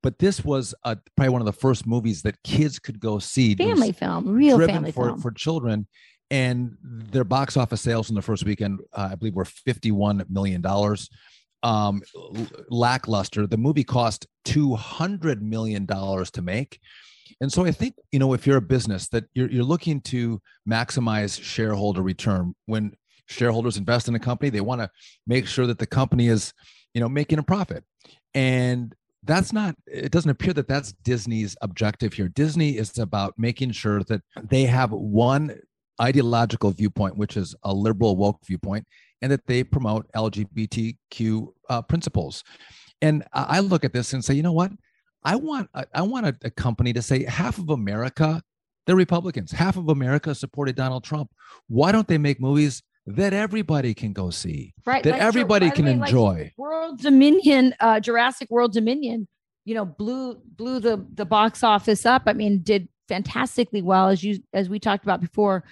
But 0.03 0.19
this 0.19 0.45
was 0.45 0.75
uh, 0.83 0.95
probably 1.15 1.31
one 1.31 1.41
of 1.41 1.45
the 1.45 1.53
first 1.53 1.87
movies 1.87 2.21
that 2.21 2.41
kids 2.43 2.77
could 2.77 2.99
go 2.99 3.19
see. 3.19 3.55
Family 3.55 3.91
film 3.91 4.29
real 4.29 4.59
family 4.65 4.91
for, 4.91 5.07
film. 5.07 5.21
for 5.21 5.31
children. 5.31 5.87
And 6.29 6.77
their 6.83 7.23
box 7.23 7.57
office 7.57 7.81
sales 7.81 8.09
in 8.09 8.15
the 8.15 8.21
first 8.21 8.43
weekend 8.45 8.81
uh, 8.93 9.09
i 9.11 9.15
believe 9.15 9.33
were 9.33 9.45
51 9.45 10.25
million 10.29 10.61
dollars. 10.61 11.09
Um 11.63 12.03
lackluster. 12.69 13.47
The 13.47 13.57
movie 13.57 13.83
cost 13.83 14.27
200 14.45 15.41
million 15.41 15.85
dollars 15.85 16.29
to 16.31 16.41
make 16.43 16.79
and 17.41 17.51
so 17.51 17.65
i 17.65 17.71
think 17.71 17.95
you 18.11 18.19
know 18.19 18.33
if 18.33 18.45
you're 18.45 18.57
a 18.57 18.61
business 18.61 19.07
that 19.07 19.25
you're, 19.33 19.49
you're 19.49 19.63
looking 19.63 20.01
to 20.01 20.41
maximize 20.69 21.41
shareholder 21.41 22.01
return 22.01 22.53
when 22.65 22.91
shareholders 23.27 23.77
invest 23.77 24.07
in 24.07 24.15
a 24.15 24.19
company 24.19 24.49
they 24.49 24.61
want 24.61 24.81
to 24.81 24.89
make 25.25 25.47
sure 25.47 25.67
that 25.67 25.79
the 25.79 25.85
company 25.85 26.27
is 26.27 26.53
you 26.97 27.01
know 27.01 27.07
making 27.09 27.37
a 27.37 27.43
profit. 27.43 27.83
And 28.33 28.93
that's 29.23 29.53
not 29.53 29.75
it 29.85 30.11
doesn't 30.11 30.31
appear 30.31 30.51
that 30.53 30.67
that's 30.67 30.93
disney's 31.03 31.55
objective 31.61 32.13
here. 32.13 32.27
Disney 32.27 32.77
is 32.77 32.97
about 32.97 33.35
making 33.37 33.71
sure 33.71 34.01
that 34.05 34.21
they 34.49 34.63
have 34.63 34.91
one 34.91 35.59
ideological 36.01 36.71
viewpoint 36.71 37.15
which 37.15 37.37
is 37.37 37.55
a 37.63 37.73
liberal 37.73 38.15
woke 38.15 38.39
viewpoint 38.45 38.85
and 39.21 39.31
that 39.31 39.45
they 39.45 39.63
promote 39.63 40.07
lgbtq 40.15 41.47
uh, 41.69 41.81
principles. 41.83 42.43
And 43.03 43.23
i 43.33 43.57
I 43.57 43.59
look 43.59 43.85
at 43.85 43.93
this 43.93 44.13
and 44.13 44.25
say 44.25 44.33
you 44.33 44.43
know 44.43 44.57
what 44.61 44.71
i 45.23 45.35
want 45.35 45.69
i 45.73 45.85
I 45.93 46.01
want 46.01 46.25
a, 46.27 46.35
a 46.43 46.49
company 46.49 46.93
to 46.93 47.01
say 47.01 47.23
half 47.23 47.57
of 47.57 47.69
america 47.69 48.41
they're 48.85 48.95
republicans 48.95 49.51
half 49.51 49.77
of 49.77 49.89
america 49.89 50.33
supported 50.35 50.75
donald 50.75 51.03
trump. 51.03 51.31
Why 51.67 51.91
don't 51.91 52.07
they 52.07 52.17
make 52.17 52.39
movies 52.39 52.83
that 53.05 53.33
everybody 53.33 53.93
can 53.93 54.13
go 54.13 54.29
see 54.29 54.73
right 54.85 55.03
that 55.03 55.13
like 55.13 55.21
everybody 55.21 55.71
can 55.71 55.85
way, 55.85 55.95
like 55.95 56.09
enjoy? 56.09 56.51
World 56.57 56.99
dominion 56.99 57.73
uh 57.79 57.99
jurassic 57.99 58.49
world 58.49 58.73
dominion 58.73 59.27
you 59.65 59.75
know 59.75 59.85
blew 59.85 60.35
blew 60.45 60.79
the 60.79 61.05
the 61.13 61.25
box 61.25 61.63
office 61.63 62.05
up. 62.05 62.23
I 62.25 62.33
mean 62.33 62.61
did 62.61 62.87
fantastically 63.09 63.81
well 63.81 64.09
as 64.09 64.23
you 64.23 64.39
as 64.53 64.69
we 64.69 64.79
talked 64.79 65.03
about 65.03 65.21
before. 65.21 65.63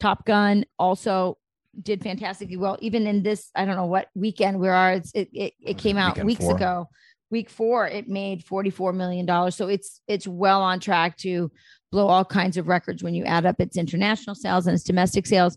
Top 0.00 0.24
gun 0.26 0.64
also 0.78 1.38
did 1.82 2.02
fantastically 2.02 2.56
well 2.56 2.78
even 2.80 3.06
in 3.06 3.22
this 3.22 3.50
i 3.56 3.64
don't 3.64 3.76
know 3.76 3.86
what 3.86 4.08
weekend 4.14 4.60
we 4.60 4.68
are 4.68 4.92
it's 4.92 5.10
it 5.12 5.28
it, 5.32 5.54
it 5.60 5.78
came 5.78 5.96
out 5.96 6.12
Weekend 6.12 6.26
weeks 6.26 6.44
four. 6.44 6.56
ago 6.56 6.88
week 7.34 7.50
four 7.50 7.86
it 7.88 8.08
made 8.08 8.44
44 8.44 8.92
million 8.92 9.26
dollars 9.26 9.56
so 9.56 9.66
it's 9.66 10.00
it's 10.06 10.28
well 10.28 10.62
on 10.62 10.78
track 10.78 11.16
to 11.16 11.50
blow 11.94 12.08
all 12.08 12.24
kinds 12.24 12.56
of 12.56 12.66
records 12.66 13.04
when 13.04 13.14
you 13.14 13.24
add 13.24 13.46
up 13.46 13.60
its 13.60 13.76
international 13.76 14.34
sales 14.34 14.66
and 14.66 14.74
its 14.74 14.82
domestic 14.82 15.28
sales. 15.28 15.56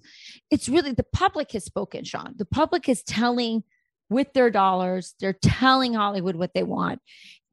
It's 0.51 0.69
really 0.69 0.91
the 0.91 1.01
public 1.11 1.51
has 1.53 1.63
spoken, 1.63 2.03
Sean. 2.03 2.35
The 2.37 2.45
public 2.45 2.87
is 2.87 3.01
telling 3.01 3.63
with 4.07 4.31
their 4.33 4.51
dollars, 4.51 5.15
they're 5.19 5.33
telling 5.33 5.95
Hollywood 5.95 6.35
what 6.35 6.53
they 6.53 6.61
want. 6.61 7.01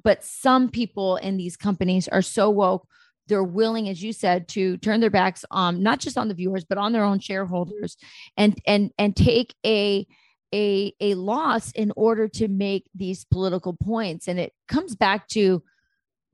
But 0.02 0.22
some 0.22 0.68
people 0.68 1.16
in 1.16 1.38
these 1.38 1.56
companies 1.56 2.08
are 2.08 2.20
so 2.20 2.50
woke, 2.50 2.86
they're 3.26 3.42
willing, 3.42 3.88
as 3.88 4.02
you 4.02 4.12
said, 4.12 4.48
to 4.48 4.76
turn 4.76 5.00
their 5.00 5.08
backs 5.08 5.46
on 5.50 5.82
not 5.82 5.98
just 5.98 6.18
on 6.18 6.28
the 6.28 6.34
viewers, 6.34 6.66
but 6.66 6.76
on 6.76 6.92
their 6.92 7.04
own 7.04 7.20
shareholders 7.20 7.96
and 8.36 8.60
and 8.66 8.90
and 8.98 9.16
take 9.16 9.54
a 9.64 10.06
a, 10.54 10.94
a 11.00 11.14
loss 11.14 11.72
in 11.72 11.92
order 11.96 12.28
to 12.28 12.48
make 12.48 12.88
these 12.94 13.24
political 13.24 13.74
points. 13.74 14.28
And 14.28 14.38
it 14.38 14.52
comes 14.68 14.94
back 14.94 15.28
to 15.28 15.62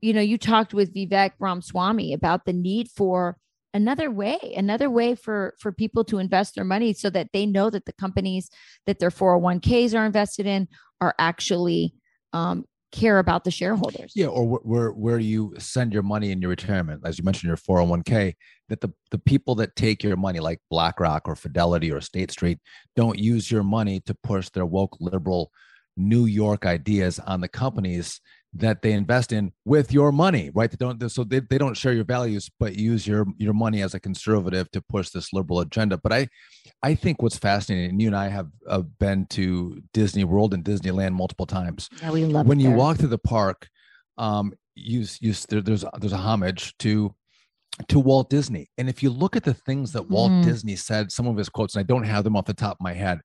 you 0.01 0.13
know, 0.13 0.21
you 0.21 0.37
talked 0.37 0.73
with 0.73 0.93
Vivek 0.93 1.31
Ramaswamy 1.39 2.13
about 2.13 2.45
the 2.45 2.53
need 2.53 2.89
for 2.89 3.37
another 3.73 4.09
way, 4.09 4.39
another 4.57 4.89
way 4.89 5.15
for 5.15 5.53
for 5.59 5.71
people 5.71 6.03
to 6.05 6.17
invest 6.17 6.55
their 6.55 6.65
money 6.65 6.93
so 6.93 7.09
that 7.11 7.29
they 7.33 7.45
know 7.45 7.69
that 7.69 7.85
the 7.85 7.93
companies 7.93 8.49
that 8.87 8.99
their 8.99 9.11
401ks 9.11 9.97
are 9.97 10.05
invested 10.05 10.47
in 10.47 10.67
are 10.99 11.15
actually 11.19 11.93
um, 12.33 12.65
care 12.91 13.19
about 13.19 13.43
the 13.43 13.51
shareholders. 13.51 14.13
Yeah, 14.15 14.27
or 14.27 14.45
where 14.45 14.91
where 14.91 15.19
you 15.19 15.53
send 15.57 15.93
your 15.93 16.03
money 16.03 16.31
in 16.31 16.41
your 16.41 16.49
retirement, 16.49 17.01
as 17.05 17.17
you 17.17 17.23
mentioned, 17.23 17.47
your 17.47 17.57
401k, 17.57 18.33
that 18.69 18.81
the, 18.81 18.91
the 19.11 19.17
people 19.17 19.55
that 19.55 19.75
take 19.75 20.03
your 20.03 20.17
money, 20.17 20.39
like 20.39 20.59
BlackRock 20.69 21.27
or 21.27 21.35
Fidelity 21.35 21.91
or 21.91 22.01
State 22.01 22.31
Street, 22.31 22.59
don't 22.95 23.19
use 23.19 23.49
your 23.49 23.63
money 23.63 23.99
to 24.01 24.15
push 24.23 24.49
their 24.49 24.65
woke 24.65 24.97
liberal 24.99 25.51
New 25.97 26.25
York 26.25 26.65
ideas 26.65 27.19
on 27.19 27.41
the 27.41 27.47
companies 27.47 28.21
that 28.53 28.81
they 28.81 28.91
invest 28.91 29.31
in 29.31 29.51
with 29.63 29.93
your 29.93 30.11
money, 30.11 30.51
right? 30.53 30.69
They 30.69 30.77
don't 30.77 31.09
so 31.09 31.23
they, 31.23 31.39
they 31.39 31.57
don't 31.57 31.77
share 31.77 31.93
your 31.93 32.03
values, 32.03 32.49
but 32.59 32.75
use 32.75 33.07
your 33.07 33.25
your 33.37 33.53
money 33.53 33.81
as 33.81 33.93
a 33.93 33.99
conservative 33.99 34.69
to 34.71 34.81
push 34.81 35.09
this 35.09 35.31
liberal 35.31 35.61
agenda. 35.61 35.97
But 35.97 36.11
I 36.11 36.27
I 36.83 36.95
think 36.95 37.21
what's 37.21 37.37
fascinating, 37.37 37.91
and 37.91 38.01
you 38.01 38.07
and 38.07 38.15
I 38.15 38.27
have 38.27 38.47
uh, 38.67 38.81
been 38.99 39.25
to 39.27 39.81
Disney 39.93 40.25
World 40.25 40.53
and 40.53 40.65
Disneyland 40.65 41.13
multiple 41.13 41.45
times. 41.45 41.89
Yeah, 42.01 42.11
we 42.11 42.25
love 42.25 42.45
when 42.45 42.59
you 42.59 42.71
walk 42.71 42.97
through 42.97 43.09
the 43.09 43.17
park. 43.17 43.67
Um, 44.17 44.53
you 44.75 45.05
you 45.21 45.33
there, 45.49 45.61
there's 45.61 45.85
there's 45.99 46.13
a 46.13 46.17
homage 46.17 46.75
to 46.79 47.15
to 47.87 47.99
Walt 47.99 48.29
Disney, 48.29 48.69
and 48.77 48.89
if 48.89 49.01
you 49.01 49.09
look 49.09 49.37
at 49.37 49.43
the 49.43 49.53
things 49.53 49.93
that 49.93 50.09
Walt 50.09 50.31
mm. 50.31 50.43
Disney 50.43 50.75
said, 50.75 51.09
some 51.09 51.25
of 51.25 51.37
his 51.37 51.47
quotes, 51.47 51.75
and 51.75 51.79
I 51.79 51.83
don't 51.83 52.03
have 52.03 52.25
them 52.25 52.35
off 52.35 52.45
the 52.45 52.53
top 52.53 52.73
of 52.73 52.83
my 52.83 52.93
head, 52.93 53.19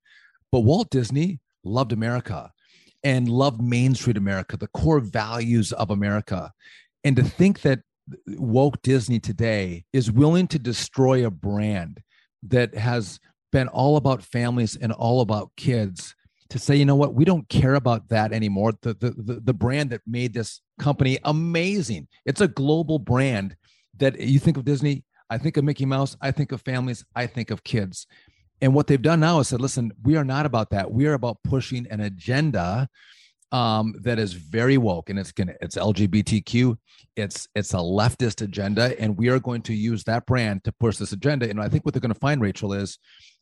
but 0.52 0.60
Walt 0.60 0.88
Disney 0.90 1.40
loved 1.64 1.92
America 1.92 2.52
and 3.04 3.28
love 3.28 3.60
Main 3.60 3.94
Street 3.94 4.16
America, 4.16 4.56
the 4.56 4.68
core 4.68 5.00
values 5.00 5.72
of 5.72 5.90
America. 5.90 6.52
And 7.04 7.16
to 7.16 7.22
think 7.22 7.62
that 7.62 7.80
woke 8.26 8.82
Disney 8.82 9.20
today 9.20 9.84
is 9.92 10.10
willing 10.10 10.46
to 10.48 10.58
destroy 10.58 11.26
a 11.26 11.30
brand 11.30 12.02
that 12.42 12.74
has 12.74 13.18
been 13.52 13.68
all 13.68 13.96
about 13.96 14.22
families 14.22 14.76
and 14.76 14.92
all 14.92 15.20
about 15.20 15.50
kids 15.56 16.14
to 16.50 16.58
say, 16.58 16.76
you 16.76 16.84
know 16.84 16.94
what, 16.94 17.14
we 17.14 17.24
don't 17.24 17.48
care 17.48 17.74
about 17.74 18.08
that 18.08 18.32
anymore. 18.32 18.72
The, 18.82 18.94
the, 18.94 19.10
the, 19.10 19.40
the 19.40 19.54
brand 19.54 19.90
that 19.90 20.02
made 20.06 20.32
this 20.32 20.60
company 20.78 21.18
amazing. 21.24 22.06
It's 22.24 22.40
a 22.40 22.48
global 22.48 22.98
brand 22.98 23.56
that 23.98 24.20
you 24.20 24.38
think 24.38 24.56
of 24.56 24.64
Disney, 24.64 25.04
I 25.28 25.38
think 25.38 25.56
of 25.56 25.64
Mickey 25.64 25.86
Mouse, 25.86 26.16
I 26.20 26.30
think 26.30 26.52
of 26.52 26.60
families, 26.62 27.04
I 27.16 27.26
think 27.26 27.50
of 27.50 27.64
kids. 27.64 28.06
And 28.60 28.74
what 28.74 28.86
they've 28.86 29.00
done 29.00 29.20
now 29.20 29.40
is 29.40 29.48
said, 29.48 29.60
listen, 29.60 29.92
we 30.02 30.16
are 30.16 30.24
not 30.24 30.46
about 30.46 30.70
that. 30.70 30.90
We 30.90 31.06
are 31.06 31.14
about 31.14 31.38
pushing 31.44 31.86
an 31.90 32.00
agenda 32.00 32.88
um, 33.52 33.94
that 34.02 34.18
is 34.18 34.32
very 34.32 34.76
woke, 34.76 35.08
and 35.08 35.18
it's 35.18 35.32
gonna 35.32 35.54
it's 35.60 35.76
LGBTQ. 35.76 36.76
It's 37.14 37.48
it's 37.54 37.74
a 37.74 37.78
leftist 37.78 38.42
agenda, 38.42 38.98
and 39.00 39.16
we 39.16 39.28
are 39.28 39.38
going 39.38 39.62
to 39.62 39.74
use 39.74 40.04
that 40.04 40.26
brand 40.26 40.64
to 40.64 40.72
push 40.72 40.96
this 40.96 41.12
agenda. 41.12 41.48
And 41.48 41.60
I 41.60 41.68
think 41.68 41.84
what 41.84 41.94
they're 41.94 42.00
going 42.00 42.12
to 42.12 42.18
find, 42.18 42.40
Rachel, 42.40 42.72
is 42.72 42.98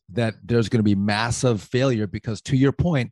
that 0.09 0.35
there's 0.43 0.69
going 0.69 0.79
to 0.79 0.83
be 0.83 0.95
massive 0.95 1.61
failure 1.61 2.07
because, 2.07 2.41
to 2.43 2.55
your 2.55 2.71
point, 2.71 3.11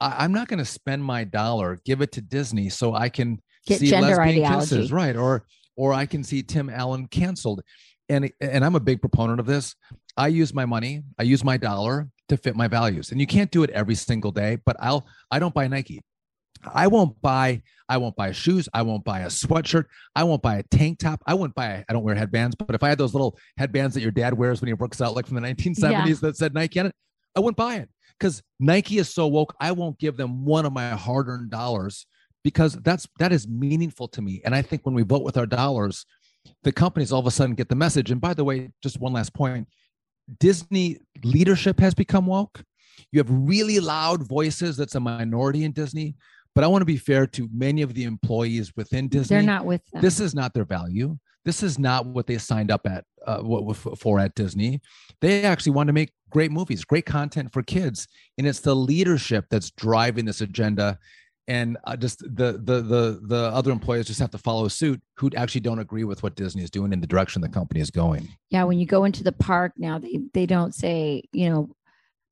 I, 0.00 0.24
am 0.24 0.32
not 0.32 0.48
going 0.48 0.58
to 0.58 0.64
spend 0.64 1.02
my 1.02 1.24
dollar, 1.24 1.80
give 1.84 2.00
it 2.00 2.12
to 2.12 2.20
Disney, 2.20 2.68
so 2.68 2.94
I 2.94 3.08
can 3.08 3.40
Get 3.66 3.80
see 3.80 3.90
lesbian 3.90 4.20
ideology. 4.20 4.60
kisses, 4.60 4.92
right? 4.92 5.16
Or 5.16 5.44
or 5.76 5.92
I 5.92 6.06
can 6.06 6.22
see 6.22 6.42
Tim 6.42 6.70
Allen 6.70 7.08
canceled. 7.08 7.62
And 8.12 8.30
and 8.40 8.64
I'm 8.64 8.74
a 8.74 8.80
big 8.80 9.00
proponent 9.00 9.40
of 9.40 9.46
this. 9.46 9.74
I 10.16 10.28
use 10.28 10.52
my 10.52 10.66
money, 10.66 11.02
I 11.18 11.22
use 11.22 11.42
my 11.42 11.56
dollar 11.56 12.08
to 12.28 12.36
fit 12.36 12.54
my 12.54 12.68
values. 12.68 13.10
And 13.10 13.20
you 13.20 13.26
can't 13.26 13.50
do 13.50 13.62
it 13.62 13.70
every 13.70 13.94
single 13.94 14.30
day, 14.30 14.58
but 14.64 14.76
I'll 14.80 15.06
I 15.30 15.38
don't 15.38 15.54
buy 15.54 15.66
Nike. 15.66 16.02
I 16.64 16.86
won't 16.86 17.20
buy 17.20 17.62
I 17.88 17.96
won't 17.96 18.14
buy 18.14 18.32
shoes, 18.32 18.68
I 18.72 18.82
won't 18.82 19.04
buy 19.04 19.20
a 19.20 19.26
sweatshirt, 19.26 19.86
I 20.14 20.24
won't 20.24 20.42
buy 20.42 20.56
a 20.56 20.62
tank 20.64 20.98
top. 20.98 21.22
I 21.26 21.34
won't 21.34 21.54
buy 21.54 21.84
I 21.88 21.92
don't 21.92 22.04
wear 22.04 22.14
headbands, 22.14 22.54
but 22.54 22.74
if 22.74 22.82
I 22.82 22.88
had 22.90 22.98
those 22.98 23.14
little 23.14 23.38
headbands 23.56 23.94
that 23.94 24.02
your 24.02 24.10
dad 24.10 24.34
wears 24.34 24.60
when 24.60 24.68
he 24.68 24.74
works 24.74 25.00
out 25.00 25.16
like 25.16 25.26
from 25.26 25.36
the 25.36 25.48
1970s 25.48 26.08
yeah. 26.08 26.14
that 26.20 26.36
said 26.36 26.54
Nike 26.54 26.80
on 26.80 26.86
it, 26.86 26.94
I 27.36 27.40
wouldn't 27.40 27.56
buy 27.56 27.76
it 27.76 27.88
cuz 28.20 28.42
Nike 28.60 28.98
is 28.98 29.08
so 29.08 29.26
woke. 29.26 29.54
I 29.58 29.72
won't 29.72 29.98
give 29.98 30.16
them 30.16 30.44
one 30.44 30.66
of 30.66 30.72
my 30.72 30.90
hard-earned 30.90 31.50
dollars 31.50 32.06
because 32.44 32.74
that's 32.82 33.08
that 33.18 33.32
is 33.32 33.48
meaningful 33.48 34.08
to 34.08 34.22
me. 34.22 34.42
And 34.44 34.54
I 34.54 34.62
think 34.62 34.84
when 34.84 34.94
we 34.94 35.02
vote 35.02 35.22
with 35.22 35.36
our 35.36 35.46
dollars, 35.46 36.04
the 36.62 36.72
companies 36.72 37.12
all 37.12 37.20
of 37.20 37.26
a 37.26 37.30
sudden 37.30 37.54
get 37.54 37.68
the 37.68 37.74
message. 37.74 38.10
And 38.10 38.20
by 38.20 38.34
the 38.34 38.44
way, 38.44 38.70
just 38.82 39.00
one 39.00 39.12
last 39.12 39.34
point 39.34 39.68
Disney 40.38 40.98
leadership 41.24 41.80
has 41.80 41.94
become 41.94 42.26
woke. 42.26 42.62
You 43.10 43.18
have 43.18 43.30
really 43.30 43.80
loud 43.80 44.26
voices 44.26 44.76
that's 44.76 44.94
a 44.94 45.00
minority 45.00 45.64
in 45.64 45.72
Disney. 45.72 46.14
But 46.54 46.64
I 46.64 46.66
want 46.66 46.82
to 46.82 46.86
be 46.86 46.98
fair 46.98 47.26
to 47.28 47.48
many 47.52 47.82
of 47.82 47.94
the 47.94 48.04
employees 48.04 48.72
within 48.76 49.08
Disney. 49.08 49.36
They're 49.36 49.42
not 49.42 49.64
with 49.64 49.80
them. 49.90 50.02
This 50.02 50.20
is 50.20 50.34
not 50.34 50.52
their 50.52 50.64
value. 50.64 51.18
This 51.44 51.62
is 51.62 51.78
not 51.78 52.06
what 52.06 52.26
they 52.26 52.38
signed 52.38 52.70
up 52.70 52.86
at 52.86 53.04
uh, 53.26 53.38
what, 53.38 53.76
for 53.76 54.20
at 54.20 54.34
Disney. 54.34 54.80
They 55.20 55.42
actually 55.44 55.72
want 55.72 55.88
to 55.88 55.92
make 55.92 56.12
great 56.30 56.52
movies, 56.52 56.84
great 56.84 57.06
content 57.06 57.52
for 57.52 57.62
kids, 57.62 58.06
and 58.38 58.46
it's 58.46 58.60
the 58.60 58.76
leadership 58.76 59.46
that's 59.50 59.70
driving 59.72 60.24
this 60.24 60.40
agenda 60.40 60.98
and 61.48 61.76
uh, 61.84 61.96
just 61.96 62.20
the 62.20 62.52
the 62.52 62.80
the 62.80 63.20
the 63.22 63.50
other 63.52 63.70
employees 63.70 64.06
just 64.06 64.20
have 64.20 64.30
to 64.30 64.38
follow 64.38 64.68
suit 64.68 65.00
who 65.16 65.30
actually 65.36 65.60
don't 65.60 65.78
agree 65.78 66.04
with 66.04 66.22
what 66.22 66.36
Disney 66.36 66.62
is 66.62 66.70
doing 66.70 66.92
in 66.92 67.00
the 67.00 67.06
direction 67.06 67.42
the 67.42 67.48
company 67.48 67.80
is 67.80 67.90
going. 67.90 68.28
Yeah, 68.50 68.64
when 68.64 68.78
you 68.78 68.86
go 68.86 69.04
into 69.04 69.24
the 69.24 69.32
park 69.32 69.72
now, 69.76 69.98
they 69.98 70.20
they 70.34 70.46
don't 70.46 70.74
say 70.74 71.22
you 71.32 71.50
know, 71.50 71.74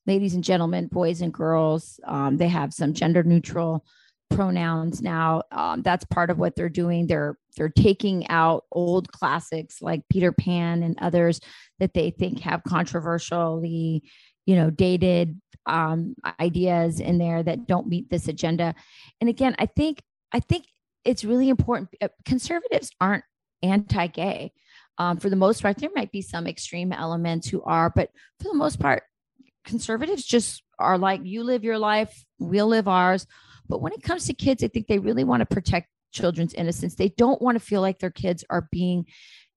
ladies 0.07 0.35
and 0.35 0.45
gentlemen, 0.45 0.87
boys 0.87 1.21
and 1.23 1.33
girls. 1.33 1.99
Um, 2.05 2.37
they 2.37 2.49
have 2.49 2.73
some 2.73 2.95
gender 2.95 3.23
neutral 3.23 3.85
pronouns 4.31 5.03
now. 5.03 5.43
Um, 5.51 5.83
that's 5.83 6.05
part 6.05 6.31
of 6.31 6.39
what 6.39 6.55
they're 6.55 6.69
doing. 6.69 7.07
They're 7.07 7.37
they're 7.57 7.69
taking 7.69 8.29
out 8.29 8.65
old 8.71 9.11
classics 9.13 9.83
like 9.83 10.03
Peter 10.09 10.33
Pan 10.33 10.83
and 10.83 10.97
others 11.01 11.41
that 11.81 11.95
they 11.95 12.11
think 12.11 12.41
have 12.41 12.63
controversially, 12.63 14.05
you 14.47 14.55
know, 14.55 14.71
dated 14.71 15.41
um, 15.67 16.15
ideas 16.41 17.01
in 17.01 17.19
there 17.19 17.43
that 17.43 17.67
don't 17.67 17.89
meet 17.89 18.11
this 18.11 18.29
agenda. 18.29 18.75
And 19.21 19.29
again, 19.31 19.55
I 19.59 19.67
think 19.67 20.03
I 20.33 20.41
think 20.41 20.67
it's 21.05 21.25
really 21.25 21.49
important. 21.49 21.91
Uh, 22.01 22.09
conservatives 22.25 22.91
aren't 23.01 23.25
anti-gay. 23.63 24.53
Um, 24.99 25.17
for 25.17 25.31
the 25.31 25.37
most 25.37 25.63
part, 25.63 25.79
there 25.79 25.91
might 25.95 26.13
be 26.13 26.23
some 26.23 26.47
extreme 26.47 26.93
elements 26.93 27.49
who 27.49 27.63
are, 27.63 27.91
but 27.95 28.11
for 28.39 28.49
the 28.49 28.55
most 28.55 28.79
part, 28.79 29.03
conservatives 29.65 30.25
just 30.25 30.63
are 30.79 30.99
like, 30.99 31.21
you 31.25 31.43
live 31.43 31.65
your 31.65 31.79
life, 31.79 32.25
we'll 32.39 32.69
live 32.69 32.87
ours. 32.87 33.27
But 33.69 33.81
when 33.81 33.93
it 33.93 34.03
comes 34.03 34.27
to 34.27 34.35
kids, 34.35 34.63
I 34.63 34.69
think 34.69 34.87
they 34.87 34.99
really 34.99 35.25
want 35.25 35.41
to 35.41 35.47
protect 35.47 35.89
children's 36.13 36.55
innocence. 36.55 36.97
They 36.97 37.11
don't 37.11 37.41
want 37.41 37.59
to 37.59 37.65
feel 37.65 37.81
like 37.81 37.99
their 37.99 38.11
kids 38.11 38.45
are 38.51 38.69
being, 38.71 39.07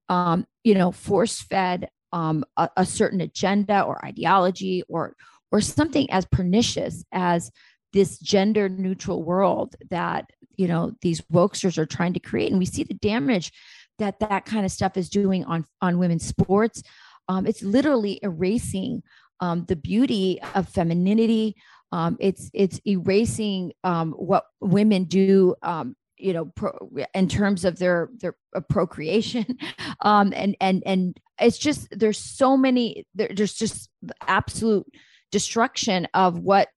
um, 0.07 0.45
you 0.63 0.75
know, 0.75 0.91
force 0.91 1.41
fed 1.41 1.89
um, 2.12 2.45
a, 2.57 2.69
a 2.77 2.86
certain 2.86 3.22
agenda 3.22 3.81
or 3.81 4.05
ideology 4.05 4.83
or 4.88 5.15
or 5.53 5.62
something 5.62 6.10
as 6.10 6.25
pernicious 6.25 7.05
as 7.13 7.51
this 7.93 8.17
gender 8.17 8.67
neutral 8.67 9.22
world 9.22 9.75
that 9.91 10.31
you 10.57 10.67
know 10.67 10.91
these 11.01 11.22
wokesters 11.31 11.77
are 11.77 11.86
trying 11.86 12.13
to 12.13 12.19
create. 12.19 12.50
And 12.50 12.60
we 12.60 12.65
see 12.65 12.83
the 12.83 12.95
damage 12.95 13.53
that 14.00 14.19
that 14.19 14.45
kind 14.45 14.65
of 14.65 14.72
stuff 14.72 14.98
is 14.98 15.10
doing 15.10 15.45
on 15.45 15.65
on 15.79 16.00
women's 16.00 16.25
sports. 16.25 16.81
Um, 17.29 17.45
it's 17.45 17.62
literally 17.62 18.19
erasing 18.22 19.03
um, 19.39 19.65
the 19.65 19.75
beauty 19.75 20.41
of 20.55 20.67
femininity. 20.67 21.55
Um, 21.91 22.17
it's 22.19 22.50
it's 22.53 22.81
erasing 22.88 23.74
um, 23.83 24.13
what 24.13 24.45
women 24.60 25.03
do 25.03 25.55
um, 25.62 25.95
you 26.17 26.33
know 26.33 26.45
pro, 26.45 26.72
in 27.13 27.27
terms 27.27 27.63
of 27.63 27.77
their 27.77 28.10
their 28.17 28.36
procreation 28.69 29.45
um, 30.01 30.33
and 30.36 30.57
and 30.60 30.81
and 30.88 31.19
it's 31.39 31.60
just 31.60 31.88
there's 31.91 32.17
so 32.17 32.57
many 32.57 33.05
there, 33.13 33.29
there's 33.36 33.53
just 33.53 33.89
absolute 34.27 34.88
destruction 35.34 36.08
of 36.13 36.40
what 36.40 36.70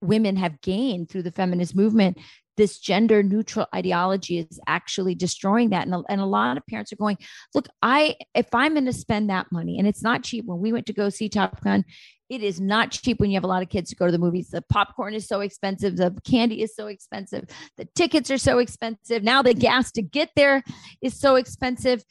women 0.00 0.36
have 0.36 0.60
gained 0.60 1.10
through 1.10 1.24
the 1.24 1.32
feminist 1.32 1.74
movement 1.74 2.16
this 2.56 2.78
gender 2.78 3.22
neutral 3.22 3.66
ideology 3.74 4.38
is 4.38 4.58
actually 4.66 5.14
destroying 5.14 5.70
that. 5.70 5.86
And 5.86 5.94
a, 5.94 6.02
and 6.08 6.20
a 6.20 6.26
lot 6.26 6.56
of 6.56 6.66
parents 6.66 6.92
are 6.92 6.96
going 6.96 7.18
look 7.54 7.68
i 7.82 8.16
if 8.34 8.46
i'm 8.54 8.72
going 8.72 8.86
to 8.86 8.92
spend 8.92 9.28
that 9.30 9.46
money 9.52 9.78
and 9.78 9.86
it's 9.86 10.02
not 10.02 10.22
cheap. 10.22 10.46
When 10.46 10.60
we 10.60 10.72
went 10.72 10.86
to 10.86 10.92
go 10.92 11.08
see 11.08 11.28
top 11.28 11.62
gun 11.62 11.84
it 12.28 12.42
is 12.42 12.60
not 12.60 12.90
cheap 12.90 13.20
when 13.20 13.30
you 13.30 13.36
have 13.36 13.44
a 13.44 13.48
lot 13.48 13.62
of 13.62 13.68
kids 13.68 13.90
to 13.90 13.96
go 13.96 14.06
to 14.06 14.12
the 14.12 14.18
movies. 14.18 14.48
The 14.48 14.62
popcorn 14.62 15.14
is 15.14 15.28
so 15.28 15.40
expensive. 15.40 15.96
The 15.96 16.16
candy 16.26 16.60
is 16.60 16.74
so 16.74 16.88
expensive. 16.88 17.44
The 17.76 17.86
tickets 17.94 18.32
are 18.32 18.38
so 18.38 18.58
expensive. 18.58 19.22
Now 19.22 19.42
the 19.42 19.54
gas 19.54 19.92
to 19.92 20.02
get 20.02 20.30
there 20.34 20.64
is 21.00 21.18
so 21.18 21.36
expensive. 21.36 22.02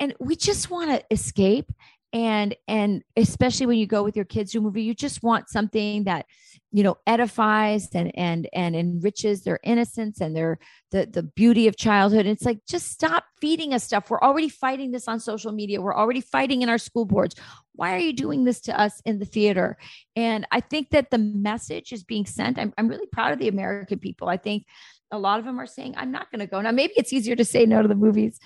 And 0.00 0.14
we 0.20 0.36
just 0.36 0.70
want 0.70 0.90
to 0.90 1.04
escape 1.10 1.70
and 2.12 2.56
and 2.66 3.02
especially 3.16 3.66
when 3.66 3.78
you 3.78 3.86
go 3.86 4.02
with 4.02 4.16
your 4.16 4.24
kids 4.24 4.52
to 4.52 4.58
a 4.58 4.60
movie 4.60 4.82
you 4.82 4.94
just 4.94 5.22
want 5.22 5.48
something 5.48 6.04
that 6.04 6.26
you 6.70 6.82
know 6.82 6.96
edifies 7.06 7.88
and 7.94 8.12
and 8.16 8.48
and 8.52 8.76
enriches 8.76 9.42
their 9.42 9.58
innocence 9.62 10.20
and 10.20 10.36
their 10.36 10.58
the 10.90 11.06
the 11.06 11.22
beauty 11.22 11.66
of 11.66 11.76
childhood. 11.76 12.26
It's 12.26 12.44
like 12.44 12.60
just 12.66 12.90
stop 12.90 13.24
feeding 13.40 13.72
us 13.72 13.84
stuff. 13.84 14.10
We're 14.10 14.20
already 14.20 14.48
fighting 14.48 14.90
this 14.90 15.08
on 15.08 15.20
social 15.20 15.52
media. 15.52 15.80
We're 15.80 15.96
already 15.96 16.20
fighting 16.20 16.62
in 16.62 16.68
our 16.68 16.78
school 16.78 17.06
boards. 17.06 17.34
Why 17.74 17.94
are 17.94 17.98
you 17.98 18.12
doing 18.12 18.44
this 18.44 18.60
to 18.62 18.78
us 18.78 19.00
in 19.04 19.18
the 19.18 19.24
theater? 19.24 19.78
And 20.16 20.46
i 20.50 20.60
think 20.60 20.90
that 20.90 21.10
the 21.10 21.18
message 21.18 21.92
is 21.92 22.04
being 22.04 22.26
sent. 22.26 22.58
I'm, 22.58 22.74
I'm 22.76 22.88
really 22.88 23.06
proud 23.06 23.32
of 23.32 23.38
the 23.38 23.48
american 23.48 23.98
people. 23.98 24.28
I 24.28 24.36
think 24.36 24.66
a 25.10 25.18
lot 25.18 25.38
of 25.38 25.46
them 25.46 25.58
are 25.58 25.66
saying 25.66 25.94
i'm 25.96 26.12
not 26.12 26.30
going 26.30 26.40
to 26.40 26.46
go. 26.46 26.60
Now 26.60 26.72
maybe 26.72 26.92
it's 26.96 27.12
easier 27.12 27.36
to 27.36 27.44
say 27.44 27.64
no 27.64 27.80
to 27.80 27.88
the 27.88 27.94
movies 27.94 28.38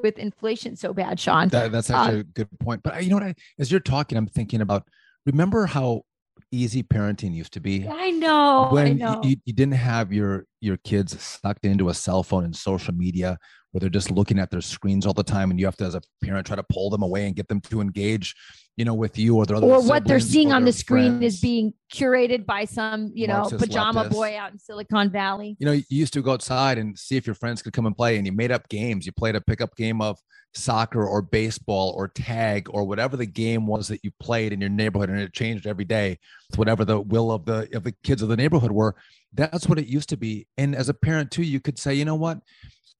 with 0.00 0.18
inflation 0.18 0.76
so 0.76 0.92
bad, 0.92 1.18
Sean. 1.18 1.48
That, 1.48 1.72
that's 1.72 1.90
actually 1.90 2.20
um, 2.20 2.20
a 2.20 2.24
good 2.24 2.48
point. 2.60 2.82
But 2.82 3.02
you 3.02 3.10
know 3.10 3.16
what? 3.16 3.24
I, 3.24 3.34
as 3.58 3.70
you're 3.70 3.80
talking, 3.80 4.16
I'm 4.18 4.26
thinking 4.26 4.60
about. 4.60 4.88
Remember 5.24 5.66
how 5.66 6.02
easy 6.50 6.82
parenting 6.82 7.34
used 7.34 7.52
to 7.52 7.60
be? 7.60 7.86
I 7.88 8.10
know. 8.10 8.68
When 8.70 8.86
I 8.86 8.92
know. 8.92 9.20
You, 9.22 9.36
you 9.44 9.52
didn't 9.52 9.74
have 9.74 10.12
your 10.12 10.46
your 10.60 10.76
kids 10.78 11.20
sucked 11.20 11.64
into 11.64 11.88
a 11.88 11.94
cell 11.94 12.22
phone 12.22 12.44
and 12.44 12.54
social 12.54 12.94
media 12.94 13.38
where 13.72 13.80
they're 13.80 13.90
just 13.90 14.10
looking 14.10 14.38
at 14.38 14.50
their 14.50 14.60
screens 14.60 15.06
all 15.06 15.14
the 15.14 15.22
time, 15.22 15.50
and 15.50 15.58
you 15.58 15.66
have 15.66 15.76
to, 15.76 15.84
as 15.84 15.94
a 15.94 16.02
parent, 16.22 16.46
try 16.46 16.56
to 16.56 16.62
pull 16.62 16.90
them 16.90 17.02
away 17.02 17.26
and 17.26 17.34
get 17.34 17.48
them 17.48 17.60
to 17.62 17.80
engage 17.80 18.34
you 18.76 18.84
know, 18.86 18.94
with 18.94 19.18
you 19.18 19.36
or 19.36 19.44
their 19.44 19.56
other 19.56 19.66
or 19.66 19.82
what 19.82 20.06
they're 20.06 20.18
seeing 20.18 20.50
on 20.50 20.64
the 20.64 20.72
screen 20.72 21.18
friends. 21.18 21.34
is 21.34 21.40
being 21.40 21.74
curated 21.92 22.46
by 22.46 22.64
some, 22.64 23.10
you 23.14 23.26
know, 23.26 23.40
Marxist 23.40 23.60
pajama 23.60 24.04
leftists. 24.04 24.10
boy 24.10 24.36
out 24.36 24.52
in 24.52 24.58
Silicon 24.58 25.10
Valley. 25.10 25.56
You 25.58 25.66
know, 25.66 25.72
you 25.72 25.84
used 25.88 26.14
to 26.14 26.22
go 26.22 26.32
outside 26.32 26.78
and 26.78 26.98
see 26.98 27.16
if 27.16 27.26
your 27.26 27.34
friends 27.34 27.60
could 27.60 27.74
come 27.74 27.84
and 27.84 27.94
play, 27.94 28.16
and 28.16 28.26
you 28.26 28.32
made 28.32 28.50
up 28.50 28.68
games. 28.68 29.04
You 29.04 29.12
played 29.12 29.36
a 29.36 29.40
pickup 29.42 29.76
game 29.76 30.00
of 30.00 30.18
soccer 30.54 31.06
or 31.06 31.22
baseball 31.22 31.94
or 31.96 32.08
tag 32.08 32.68
or 32.70 32.84
whatever 32.84 33.16
the 33.16 33.26
game 33.26 33.66
was 33.66 33.88
that 33.88 34.04
you 34.04 34.10
played 34.20 34.54
in 34.54 34.60
your 34.60 34.70
neighborhood, 34.70 35.10
and 35.10 35.20
it 35.20 35.34
changed 35.34 35.66
every 35.66 35.84
day. 35.84 36.18
Whatever 36.56 36.86
the 36.86 36.98
will 36.98 37.30
of 37.30 37.44
the 37.44 37.68
of 37.74 37.84
the 37.84 37.92
kids 38.02 38.22
of 38.22 38.30
the 38.30 38.36
neighborhood 38.36 38.72
were, 38.72 38.94
that's 39.34 39.68
what 39.68 39.78
it 39.78 39.86
used 39.86 40.08
to 40.10 40.16
be. 40.16 40.46
And 40.56 40.74
as 40.74 40.88
a 40.88 40.94
parent 40.94 41.30
too, 41.30 41.42
you 41.42 41.60
could 41.60 41.78
say, 41.78 41.92
you 41.92 42.06
know 42.06 42.14
what, 42.14 42.38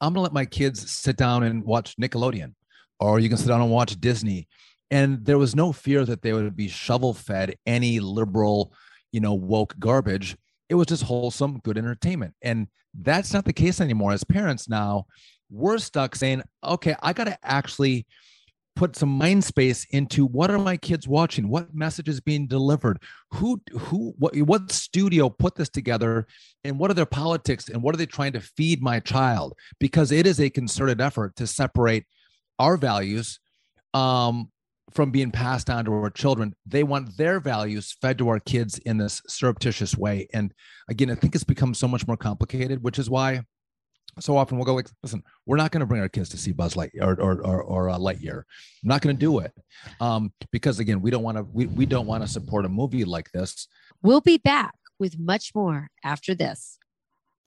I'm 0.00 0.12
gonna 0.12 0.22
let 0.22 0.32
my 0.32 0.44
kids 0.44 0.90
sit 0.90 1.16
down 1.16 1.42
and 1.42 1.64
watch 1.64 1.96
Nickelodeon, 1.96 2.54
or 3.00 3.20
you 3.20 3.28
can 3.28 3.38
sit 3.38 3.49
down 3.49 3.61
and 3.61 3.70
watch 3.70 4.00
Disney. 4.00 4.49
And 4.90 5.25
there 5.25 5.38
was 5.38 5.56
no 5.56 5.72
fear 5.72 6.04
that 6.04 6.22
they 6.22 6.32
would 6.32 6.54
be 6.54 6.68
shovel 6.68 7.14
fed 7.14 7.56
any 7.66 8.00
liberal 8.00 8.72
you 9.12 9.20
know 9.20 9.34
woke 9.34 9.75
garbage. 9.78 10.37
It 10.68 10.75
was 10.75 10.87
just 10.87 11.02
wholesome 11.02 11.61
good 11.64 11.78
entertainment. 11.78 12.34
And 12.42 12.68
that's 12.94 13.32
not 13.32 13.44
the 13.44 13.52
case 13.52 13.80
anymore. 13.80 14.12
As 14.12 14.25
parents 14.25 14.68
now 14.68 15.06
we're 15.52 15.78
stuck 15.78 16.16
saying 16.16 16.42
okay 16.64 16.96
i 17.02 17.12
got 17.12 17.25
to 17.25 17.38
actually 17.42 18.06
put 18.74 18.96
some 18.96 19.10
mind 19.10 19.44
space 19.44 19.84
into 19.90 20.26
what 20.26 20.50
are 20.50 20.58
my 20.58 20.76
kids 20.76 21.06
watching? 21.06 21.48
What 21.48 21.74
message 21.74 22.08
is 22.08 22.20
being 22.20 22.46
delivered? 22.46 22.98
Who 23.32 23.60
who 23.72 24.14
what 24.18 24.36
what 24.36 24.72
studio 24.72 25.28
put 25.28 25.54
this 25.54 25.68
together? 25.68 26.26
And 26.64 26.78
what 26.78 26.90
are 26.90 26.94
their 26.94 27.06
politics? 27.06 27.68
And 27.68 27.82
what 27.82 27.94
are 27.94 27.98
they 27.98 28.06
trying 28.06 28.32
to 28.32 28.40
feed 28.40 28.82
my 28.82 29.00
child? 29.00 29.54
Because 29.78 30.12
it 30.12 30.26
is 30.26 30.40
a 30.40 30.50
concerted 30.50 31.00
effort 31.00 31.36
to 31.36 31.46
separate 31.46 32.06
our 32.58 32.76
values 32.76 33.40
um 33.94 34.50
from 34.90 35.10
being 35.10 35.30
passed 35.30 35.70
on 35.70 35.84
to 35.84 35.92
our 35.92 36.10
children. 36.10 36.54
They 36.66 36.82
want 36.82 37.16
their 37.16 37.40
values 37.40 37.96
fed 38.00 38.18
to 38.18 38.28
our 38.28 38.40
kids 38.40 38.78
in 38.78 38.98
this 38.98 39.22
surreptitious 39.26 39.96
way. 39.96 40.28
And 40.34 40.52
again, 40.88 41.10
I 41.10 41.14
think 41.14 41.34
it's 41.34 41.44
become 41.44 41.74
so 41.74 41.88
much 41.88 42.06
more 42.06 42.16
complicated, 42.16 42.82
which 42.82 42.98
is 42.98 43.08
why 43.08 43.42
so 44.21 44.37
often 44.37 44.59
we'll 44.59 44.66
go 44.66 44.75
like, 44.75 44.88
listen, 45.02 45.23
we're 45.47 45.57
not 45.57 45.71
going 45.71 45.81
to 45.81 45.87
bring 45.87 46.00
our 46.00 46.09
kids 46.09 46.28
to 46.31 46.37
see 46.37 46.52
Buzz 46.52 46.76
Light 46.76 46.92
or 47.00 47.19
or 47.21 47.40
or, 47.45 47.62
or 47.62 47.90
uh, 47.90 47.99
Lightyear. 47.99 48.38
I'm 48.83 48.88
not 48.88 49.00
going 49.00 49.16
to 49.16 49.21
do 49.21 49.38
it 49.38 49.52
um, 50.00 50.33
because 50.50 50.78
again, 50.78 51.00
we 51.00 51.11
don't 51.11 51.23
want 51.23 51.38
to 51.38 51.45
we, 51.45 51.66
we 51.66 51.87
don't 51.87 52.07
want 52.07 52.23
to 52.23 52.28
support 52.28 52.64
a 52.64 52.69
movie 52.69 53.04
like 53.04 53.31
this. 53.33 53.69
We'll 54.02 54.21
be 54.21 54.38
back 54.38 54.75
with 54.99 55.19
much 55.19 55.54
more 55.54 55.88
after 56.04 56.35
this. 56.35 56.78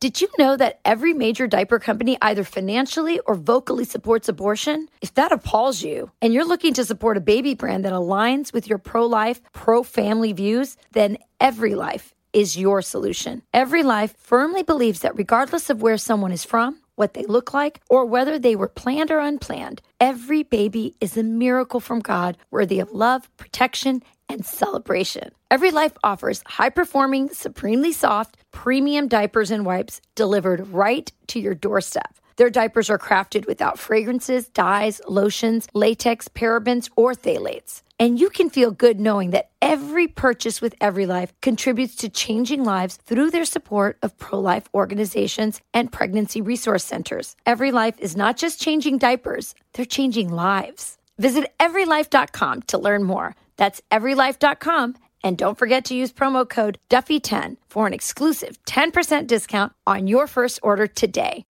Did 0.02 0.20
you 0.20 0.28
know 0.38 0.58
that 0.58 0.82
every 0.84 1.14
major 1.14 1.48
diaper 1.48 1.80
company 1.80 2.18
either 2.22 2.44
financially 2.44 3.20
or 3.20 3.36
vocally 3.36 3.86
supports 3.86 4.28
abortion? 4.28 4.90
If 5.02 5.14
that 5.14 5.32
appalls 5.32 5.84
you 5.84 6.12
and 6.22 6.34
you're 6.34 6.46
looking 6.46 6.74
to 6.74 6.84
support 6.84 7.18
a 7.18 7.22
baby 7.22 7.54
brand 7.54 7.86
that 7.86 7.94
aligns 7.94 8.52
with 8.52 8.68
your 8.68 8.78
pro 8.78 9.06
life, 9.06 9.42
pro 9.54 9.84
family 9.84 10.34
views, 10.34 10.78
then 10.92 11.18
Every 11.40 11.76
Life 11.76 12.15
is 12.36 12.58
your 12.58 12.82
solution. 12.82 13.42
Every 13.54 13.82
Life 13.82 14.14
firmly 14.20 14.62
believes 14.62 15.00
that 15.00 15.18
regardless 15.18 15.70
of 15.70 15.82
where 15.82 15.98
someone 15.98 16.34
is 16.34 16.44
from, 16.44 16.82
what 16.96 17.14
they 17.14 17.24
look 17.24 17.54
like, 17.54 17.80
or 17.90 18.06
whether 18.06 18.38
they 18.38 18.58
were 18.58 18.68
planned 18.68 19.10
or 19.10 19.20
unplanned, 19.20 19.82
every 20.02 20.44
baby 20.44 20.96
is 21.00 21.16
a 21.16 21.24
miracle 21.24 21.80
from 21.80 22.00
God 22.02 22.38
worthy 22.52 22.82
of 22.82 22.92
love, 22.92 23.30
protection, 23.38 24.04
and 24.28 24.46
celebration. 24.46 25.32
Every 25.50 25.72
Life 25.72 25.94
offers 26.04 26.44
high 26.46 26.72
performing, 26.72 27.30
supremely 27.30 27.94
soft, 27.94 28.36
premium 28.52 29.08
diapers 29.08 29.50
and 29.50 29.66
wipes 29.66 30.02
delivered 30.16 30.68
right 30.68 31.10
to 31.28 31.40
your 31.40 31.56
doorstep. 31.56 32.16
Their 32.38 32.50
diapers 32.50 32.90
are 32.90 33.00
crafted 33.00 33.48
without 33.48 33.80
fragrances, 33.80 34.50
dyes, 34.50 35.00
lotions, 35.08 35.70
latex, 35.74 36.28
parabens, 36.28 36.90
or 36.98 37.14
phthalates. 37.14 37.82
And 37.98 38.20
you 38.20 38.30
can 38.30 38.50
feel 38.50 38.72
good 38.72 39.00
knowing 39.00 39.32
that 39.32 39.52
every 39.62 40.08
purchase 40.08 40.62
with 40.62 40.76
Every 40.82 41.06
Life 41.06 41.34
contributes 41.42 41.96
to 41.98 42.10
changing 42.10 42.64
lives 42.64 42.98
through 42.98 43.32
their 43.32 43.46
support 43.46 43.98
of 44.02 44.18
pro 44.18 44.40
life 44.40 44.68
organizations 44.74 45.62
and 45.74 45.92
pregnancy 45.92 46.42
resource 46.42 46.84
centers. 46.84 47.36
Every 47.46 47.72
Life 47.72 47.98
is 48.00 48.18
not 48.18 48.36
just 48.36 48.62
changing 48.62 48.98
diapers, 48.98 49.56
they're 49.74 49.86
changing 49.86 50.30
lives. 50.30 50.98
Visit 51.18 51.54
everylife.com 51.60 52.64
to 52.64 52.78
learn 52.78 53.04
more. 53.04 53.36
That's 53.56 53.82
everylife.com. 53.92 54.96
And 55.24 55.38
don't 55.38 55.58
forget 55.58 55.86
to 55.86 55.96
use 55.96 56.12
promo 56.12 56.48
code 56.48 56.78
Duffy10 56.90 57.58
for 57.70 57.88
an 57.88 57.94
exclusive 57.94 58.64
10% 58.66 59.26
discount 59.26 59.74
on 59.88 60.08
your 60.08 60.28
first 60.28 60.60
order 60.62 60.86
today. 60.86 61.46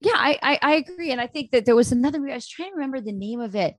Yeah, 0.00 0.12
I, 0.14 0.38
I, 0.42 0.58
I 0.62 0.74
agree. 0.76 1.10
And 1.10 1.20
I 1.20 1.26
think 1.26 1.50
that 1.50 1.66
there 1.66 1.74
was 1.74 1.90
another 1.90 2.18
I 2.28 2.34
was 2.34 2.46
trying 2.46 2.70
to 2.70 2.76
remember 2.76 3.00
the 3.00 3.12
name 3.12 3.40
of 3.40 3.56
it, 3.56 3.76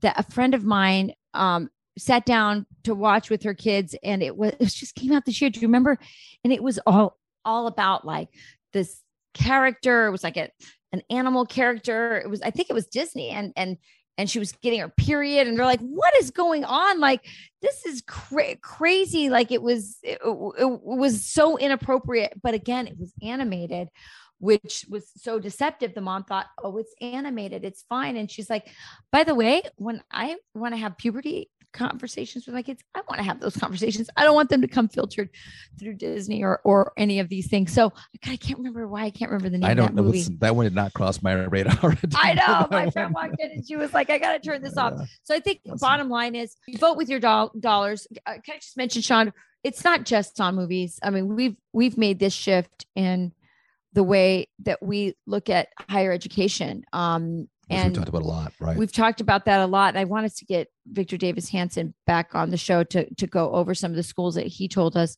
that 0.00 0.18
a 0.18 0.22
friend 0.22 0.54
of 0.54 0.64
mine 0.64 1.12
um, 1.38 1.70
sat 1.96 2.24
down 2.24 2.66
to 2.84 2.94
watch 2.94 3.30
with 3.30 3.42
her 3.42 3.54
kids 3.54 3.94
and 4.02 4.22
it 4.22 4.36
was, 4.36 4.52
it 4.60 4.66
just 4.66 4.94
came 4.94 5.12
out 5.12 5.24
this 5.24 5.40
year. 5.40 5.50
Do 5.50 5.60
you 5.60 5.68
remember? 5.68 5.98
And 6.44 6.52
it 6.52 6.62
was 6.62 6.78
all, 6.86 7.16
all 7.44 7.66
about 7.66 8.04
like 8.04 8.28
this 8.72 9.02
character. 9.34 10.06
It 10.06 10.10
was 10.10 10.24
like 10.24 10.36
a, 10.36 10.50
an 10.92 11.02
animal 11.10 11.46
character. 11.46 12.18
It 12.18 12.28
was, 12.28 12.42
I 12.42 12.50
think 12.50 12.70
it 12.70 12.74
was 12.74 12.86
Disney 12.86 13.30
and, 13.30 13.52
and 13.56 13.78
and 14.18 14.28
she 14.28 14.40
was 14.40 14.50
getting 14.50 14.80
her 14.80 14.88
period 14.88 15.46
and 15.46 15.56
they're 15.56 15.64
like 15.64 15.80
what 15.80 16.12
is 16.16 16.32
going 16.32 16.64
on 16.64 16.98
like 16.98 17.24
this 17.62 17.86
is 17.86 18.02
cra- 18.06 18.56
crazy 18.56 19.30
like 19.30 19.52
it 19.52 19.62
was 19.62 19.98
it, 20.02 20.18
it, 20.24 20.80
was 20.82 21.24
so 21.24 21.56
inappropriate 21.56 22.32
but 22.42 22.52
again 22.52 22.88
it 22.88 22.98
was 22.98 23.14
animated 23.22 23.88
which 24.38 24.84
was 24.88 25.10
so 25.16 25.38
deceptive 25.38 25.94
the 25.94 26.00
mom 26.00 26.24
thought 26.24 26.46
oh 26.62 26.76
it's 26.76 26.94
animated 27.00 27.64
it's 27.64 27.84
fine 27.88 28.16
and 28.16 28.30
she's 28.30 28.48
like 28.48 28.68
by 29.12 29.24
the 29.24 29.34
way 29.34 29.62
when 29.76 30.02
i 30.10 30.36
want 30.54 30.72
to 30.74 30.78
have 30.78 30.96
puberty 30.96 31.50
conversations 31.72 32.46
with 32.46 32.54
my 32.54 32.62
kids. 32.62 32.82
I 32.94 33.02
want 33.08 33.18
to 33.18 33.24
have 33.24 33.40
those 33.40 33.56
conversations. 33.56 34.08
I 34.16 34.24
don't 34.24 34.34
want 34.34 34.50
them 34.50 34.62
to 34.62 34.68
come 34.68 34.88
filtered 34.88 35.30
through 35.78 35.94
Disney 35.94 36.42
or 36.42 36.60
or 36.64 36.92
any 36.96 37.20
of 37.20 37.28
these 37.28 37.48
things. 37.48 37.72
So 37.72 37.92
I 38.26 38.36
can't 38.36 38.58
remember 38.58 38.86
why 38.86 39.04
I 39.04 39.10
can't 39.10 39.30
remember 39.30 39.50
the 39.50 39.58
name. 39.58 39.70
I 39.70 39.74
don't 39.74 39.94
know. 39.94 40.02
Movie. 40.02 40.24
That 40.38 40.56
one 40.56 40.64
did 40.64 40.74
not 40.74 40.92
cross 40.92 41.22
my 41.22 41.32
radar. 41.32 41.96
I 42.14 42.34
know. 42.34 42.66
My 42.70 42.90
friend 42.90 43.14
walked 43.14 43.36
in 43.38 43.50
and 43.50 43.66
she 43.66 43.76
was 43.76 43.92
like, 43.92 44.10
"I 44.10 44.18
got 44.18 44.32
to 44.32 44.40
turn 44.40 44.62
this 44.62 44.76
off." 44.76 44.94
So 45.22 45.34
I 45.34 45.40
think 45.40 45.60
bottom 45.64 46.08
line 46.08 46.34
is 46.34 46.56
vote 46.78 46.96
with 46.96 47.08
your 47.08 47.20
do- 47.20 47.50
dollars. 47.58 48.06
Uh, 48.26 48.34
can 48.44 48.54
I 48.54 48.58
just 48.58 48.76
mention, 48.76 49.02
Sean? 49.02 49.32
It's 49.64 49.84
not 49.84 50.04
just 50.04 50.40
on 50.40 50.54
movies. 50.54 50.98
I 51.02 51.10
mean, 51.10 51.34
we've 51.34 51.56
we've 51.72 51.98
made 51.98 52.18
this 52.18 52.32
shift 52.32 52.86
in 52.94 53.32
the 53.92 54.02
way 54.02 54.48
that 54.60 54.82
we 54.82 55.14
look 55.26 55.48
at 55.48 55.68
higher 55.88 56.12
education. 56.12 56.84
Um, 56.92 57.48
and 57.70 57.88
we've 57.88 57.96
talked 57.96 58.08
about 58.08 58.22
a 58.22 58.26
lot, 58.26 58.52
right? 58.60 58.76
We've 58.76 58.92
talked 58.92 59.20
about 59.20 59.44
that 59.44 59.60
a 59.60 59.66
lot. 59.66 59.90
And 59.90 59.98
I 59.98 60.04
wanted 60.04 60.34
to 60.36 60.44
get 60.44 60.68
Victor 60.86 61.16
Davis 61.16 61.48
Hanson 61.48 61.94
back 62.06 62.34
on 62.34 62.50
the 62.50 62.56
show 62.56 62.82
to 62.84 63.12
to 63.14 63.26
go 63.26 63.52
over 63.52 63.74
some 63.74 63.90
of 63.90 63.96
the 63.96 64.02
schools 64.02 64.34
that 64.36 64.46
he 64.46 64.68
told 64.68 64.96
us 64.96 65.16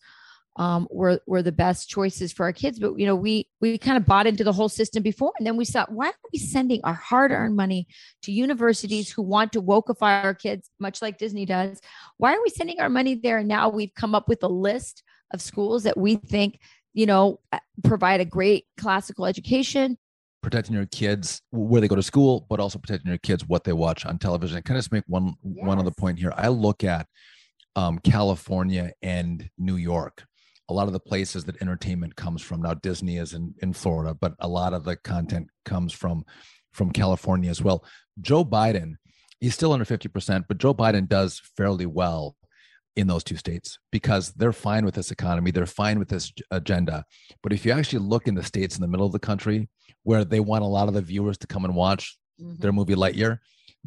um, 0.57 0.89
were 0.91 1.21
were 1.27 1.43
the 1.43 1.53
best 1.53 1.89
choices 1.89 2.33
for 2.33 2.45
our 2.45 2.53
kids. 2.53 2.79
But 2.79 2.99
you 2.99 3.07
know, 3.07 3.15
we 3.15 3.49
we 3.61 3.79
kind 3.79 3.97
of 3.97 4.05
bought 4.05 4.27
into 4.27 4.45
the 4.45 4.53
whole 4.53 4.69
system 4.69 5.03
before, 5.03 5.33
and 5.39 5.47
then 5.47 5.57
we 5.57 5.65
thought, 5.65 5.93
why 5.93 6.09
are 6.09 6.29
we 6.33 6.39
sending 6.39 6.81
our 6.85 6.95
hard 6.95 7.31
earned 7.31 7.57
money 7.57 7.87
to 8.23 8.33
universities 8.33 9.11
who 9.11 9.23
want 9.23 9.53
to 9.53 9.63
wokeify 9.63 10.25
our 10.25 10.35
kids, 10.35 10.69
much 10.79 11.01
like 11.03 11.19
Disney 11.19 11.47
does? 11.47 11.81
Why 12.17 12.35
are 12.35 12.43
we 12.43 12.51
sending 12.51 12.81
our 12.81 12.91
money 12.91 13.15
there? 13.15 13.39
And 13.39 13.49
now 13.49 13.69
we've 13.69 13.95
come 13.95 14.15
up 14.15 14.29
with 14.29 14.43
a 14.43 14.49
list 14.49 15.03
of 15.33 15.41
schools 15.41 15.85
that 15.85 15.97
we 15.97 16.17
think 16.17 16.59
you 16.93 17.07
know 17.07 17.41
provide 17.83 18.21
a 18.21 18.25
great 18.25 18.67
classical 18.77 19.27
education 19.27 19.97
protecting 20.43 20.75
your 20.75 20.87
kids 20.87 21.43
where 21.51 21.81
they 21.81 21.89
go 21.89 21.97
to 21.97 22.03
school, 22.03 22.47
but 22.49 22.61
also 22.61 22.79
protecting 22.79 23.09
your 23.09 23.19
kids 23.19 23.47
what 23.47 23.65
they 23.65 23.73
watch 23.73 24.07
on 24.07 24.19
television. 24.19 24.57
And 24.57 24.65
kind 24.65 24.79
of 24.79 24.85
just 24.85 24.93
make 24.93 25.05
one 25.07 25.35
yes. 25.45 25.67
one 25.67 25.79
other 25.79 25.91
point 25.91 26.19
here. 26.19 26.33
I 26.37 26.49
look 26.49 26.85
at 26.85 27.07
um, 27.77 27.99
California 27.99 28.93
and 29.03 29.49
New 29.59 29.77
York. 29.77 30.25
A 30.69 30.73
lot 30.73 30.87
of 30.87 30.93
the 30.93 31.01
places 31.01 31.45
that 31.45 31.61
entertainment 31.61 32.17
comes 32.17 32.43
from. 32.43 32.63
Now 32.63 32.75
Disney 32.75 33.17
is 33.17 33.35
in, 33.35 33.55
in 33.61 33.73
Florida, 33.73 34.15
but 34.15 34.35
a 34.39 34.49
lot 34.49 34.73
of 34.73 34.85
the 34.85 34.97
content 34.97 35.49
comes 35.65 35.93
from 35.93 36.25
from 36.73 36.93
California 36.93 37.51
as 37.51 37.61
well. 37.61 37.85
Joe 38.21 38.45
Biden, 38.45 38.95
he's 39.41 39.55
still 39.55 39.73
under 39.73 39.85
50%, 39.85 40.45
but 40.47 40.59
Joe 40.59 40.73
Biden 40.73 41.09
does 41.09 41.43
fairly 41.57 41.87
well 41.87 42.37
in 42.97 43.07
those 43.07 43.25
two 43.25 43.37
states 43.37 43.79
because 43.93 44.33
they're 44.33 44.53
fine 44.53 44.85
with 44.85 44.95
this 44.95 45.11
economy, 45.11 45.51
they're 45.51 45.67
fine 45.67 45.99
with 45.99 46.09
this 46.09 46.33
agenda. 46.51 47.05
But 47.43 47.53
if 47.53 47.65
you 47.65 47.73
actually 47.73 48.01
look 48.01 48.27
in 48.27 48.35
the 48.35 48.43
states 48.43 48.77
in 48.77 48.83
the 48.83 48.89
middle 48.89 49.07
of 49.07 49.13
the 49.13 49.19
country 49.19 49.69
where 50.03 50.25
they 50.25 50.41
want 50.41 50.65
a 50.65 50.69
lot 50.69 50.89
of 50.89 50.95
the 50.95 51.03
viewers 51.03 51.39
to 51.39 51.47
come 51.47 51.65
and 51.65 51.75
watch 51.75 52.19
mm-hmm. 52.41 52.61
their 52.61 52.73
movie 52.73 52.95
Lightyear, 52.95 53.39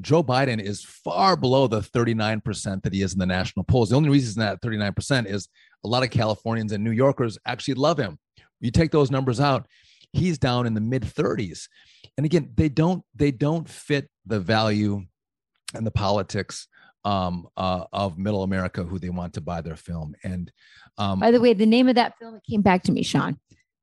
Joe 0.01 0.23
Biden 0.23 0.59
is 0.59 0.83
far 0.83 1.35
below 1.35 1.67
the 1.67 1.81
39% 1.81 2.81
that 2.81 2.93
he 2.93 3.01
is 3.01 3.13
in 3.13 3.19
the 3.19 3.25
national 3.25 3.63
polls. 3.65 3.89
The 3.89 3.95
only 3.95 4.09
reason 4.09 4.39
that 4.39 4.61
39% 4.61 5.27
is 5.27 5.47
a 5.83 5.87
lot 5.87 6.03
of 6.03 6.09
Californians 6.09 6.71
and 6.71 6.83
New 6.83 6.91
Yorkers 6.91 7.37
actually 7.45 7.75
love 7.75 7.99
him. 7.99 8.17
You 8.59 8.71
take 8.71 8.91
those 8.91 9.11
numbers 9.11 9.39
out, 9.39 9.67
he's 10.13 10.37
down 10.37 10.65
in 10.65 10.73
the 10.73 10.81
mid 10.81 11.03
30s. 11.03 11.67
And 12.17 12.25
again, 12.25 12.51
they 12.55 12.69
don't 12.69 13.03
they 13.13 13.31
don't 13.31 13.67
fit 13.67 14.09
the 14.25 14.39
value 14.39 15.03
and 15.73 15.85
the 15.85 15.91
politics 15.91 16.67
um, 17.05 17.47
uh, 17.57 17.85
of 17.91 18.17
middle 18.17 18.43
America 18.43 18.83
who 18.83 18.99
they 18.99 19.09
want 19.09 19.33
to 19.33 19.41
buy 19.41 19.61
their 19.61 19.75
film. 19.75 20.15
And 20.23 20.51
um, 20.97 21.19
by 21.19 21.31
the 21.31 21.41
way, 21.41 21.53
the 21.53 21.65
name 21.65 21.87
of 21.87 21.95
that 21.95 22.17
film 22.19 22.33
that 22.33 22.43
came 22.49 22.61
back 22.61 22.83
to 22.83 22.91
me, 22.91 23.03
Sean, 23.03 23.39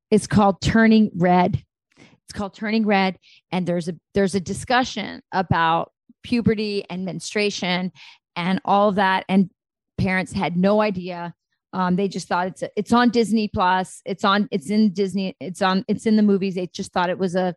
it's 0.09 0.27
called 0.27 0.61
Turning 0.61 1.11
Red. 1.15 1.63
It's 1.97 2.37
called 2.37 2.53
Turning 2.53 2.85
Red, 2.85 3.17
and 3.51 3.67
there's 3.67 3.89
a 3.89 3.95
there's 4.13 4.35
a 4.35 4.39
discussion 4.39 5.21
about 5.31 5.91
puberty 6.23 6.85
and 6.89 7.03
menstruation 7.03 7.91
and 8.35 8.61
all 8.63 8.89
of 8.89 8.95
that, 8.95 9.25
and 9.27 9.49
parents 9.97 10.31
had 10.31 10.55
no 10.55 10.81
idea. 10.81 11.33
Um, 11.73 11.95
they 11.95 12.07
just 12.07 12.27
thought 12.27 12.47
it's 12.47 12.63
a, 12.63 12.69
it's 12.75 12.93
on 12.93 13.09
Disney 13.09 13.47
Plus. 13.47 14.01
It's 14.05 14.23
on 14.23 14.47
it's 14.51 14.69
in 14.69 14.93
Disney. 14.93 15.35
It's 15.39 15.61
on 15.61 15.85
it's 15.87 16.05
in 16.05 16.15
the 16.15 16.23
movies. 16.23 16.55
They 16.55 16.67
just 16.67 16.93
thought 16.93 17.09
it 17.09 17.19
was 17.19 17.35
a, 17.35 17.55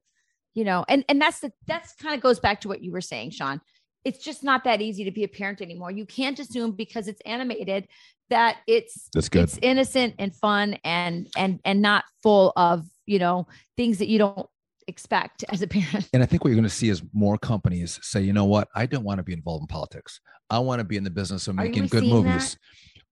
you 0.55 0.65
know, 0.65 0.85
and 0.89 1.05
and 1.09 1.21
that's 1.21 1.41
the 1.41 1.53
that's 1.67 1.95
kind 1.95 2.15
of 2.15 2.21
goes 2.21 2.41
back 2.41 2.61
to 2.63 2.69
what 2.69 2.83
you 2.83 2.93
were 2.93 3.01
saying, 3.01 3.31
Sean 3.31 3.61
it's 4.05 4.19
just 4.19 4.45
not 4.45 4.65
that 4.65 4.83
easy 4.83 5.05
to 5.05 5.11
be 5.11 5.25
a 5.25 5.29
parent 5.29 5.61
anymore. 5.61 5.91
You 5.91 6.07
can't 6.07 6.39
assume 6.39 6.73
because 6.73 7.09
it's 7.09 7.21
animated 7.25 7.89
that 8.31 8.57
it's 8.67 9.09
That's 9.13 9.29
good. 9.29 9.45
it's 9.45 9.59
innocent 9.63 10.15
and 10.19 10.35
fun 10.35 10.79
and 10.85 11.29
and 11.37 11.61
and 11.65 11.83
not 11.83 12.05
full 12.23 12.53
of, 12.57 12.85
you 13.07 13.19
know, 13.19 13.47
things 13.77 13.99
that 13.99 14.09
you 14.09 14.19
don't 14.19 14.49
expect 14.87 15.45
as 15.51 15.63
a 15.63 15.67
parent. 15.67 16.09
And 16.13 16.23
I 16.23 16.27
think 16.27 16.45
what 16.45 16.51
you're 16.51 16.57
going 16.57 16.65
to 16.65 16.71
see 16.71 16.89
is 16.89 17.03
more 17.13 17.39
companies 17.39 17.99
say, 18.03 18.23
you 18.23 18.33
know 18.33 18.45
what, 18.45 18.69
I 18.75 18.87
don't 18.87 19.05
want 19.05 19.19
to 19.19 19.25
be 19.25 19.33
involved 19.33 19.63
in 19.63 19.67
politics. 19.67 20.21
I 20.51 20.59
want 20.59 20.81
to 20.81 20.85
be 20.85 20.97
in 20.97 21.05
the 21.05 21.11
business 21.11 21.49
of 21.49 21.57
making 21.57 21.87
good 21.87 22.05
movies. 22.05 22.53
That? 22.53 22.59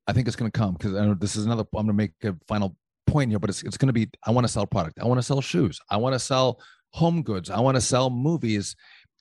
I 0.08 0.12
think 0.12 0.26
it's 0.26 0.36
going 0.36 0.50
to 0.50 0.58
come 0.58 0.74
because 0.74 0.94
I 0.94 1.00
uh, 1.00 1.06
know 1.06 1.14
this 1.14 1.36
is 1.36 1.46
another. 1.46 1.64
I'm 1.74 1.86
going 1.86 1.88
to 1.88 1.92
make 1.92 2.12
a 2.24 2.36
final 2.46 2.76
point 3.06 3.30
here, 3.30 3.38
but 3.38 3.50
it's 3.50 3.62
it's 3.62 3.76
going 3.76 3.88
to 3.88 3.92
be. 3.92 4.08
I 4.26 4.30
want 4.30 4.46
to 4.46 4.52
sell 4.52 4.66
product. 4.66 4.98
I 5.00 5.06
want 5.06 5.18
to 5.18 5.22
sell 5.22 5.40
shoes. 5.40 5.80
I 5.90 5.96
want 5.96 6.14
to 6.14 6.18
sell 6.18 6.60
home 6.90 7.22
goods. 7.22 7.50
I 7.50 7.60
want 7.60 7.76
to 7.76 7.80
sell 7.80 8.10
movies 8.10 8.76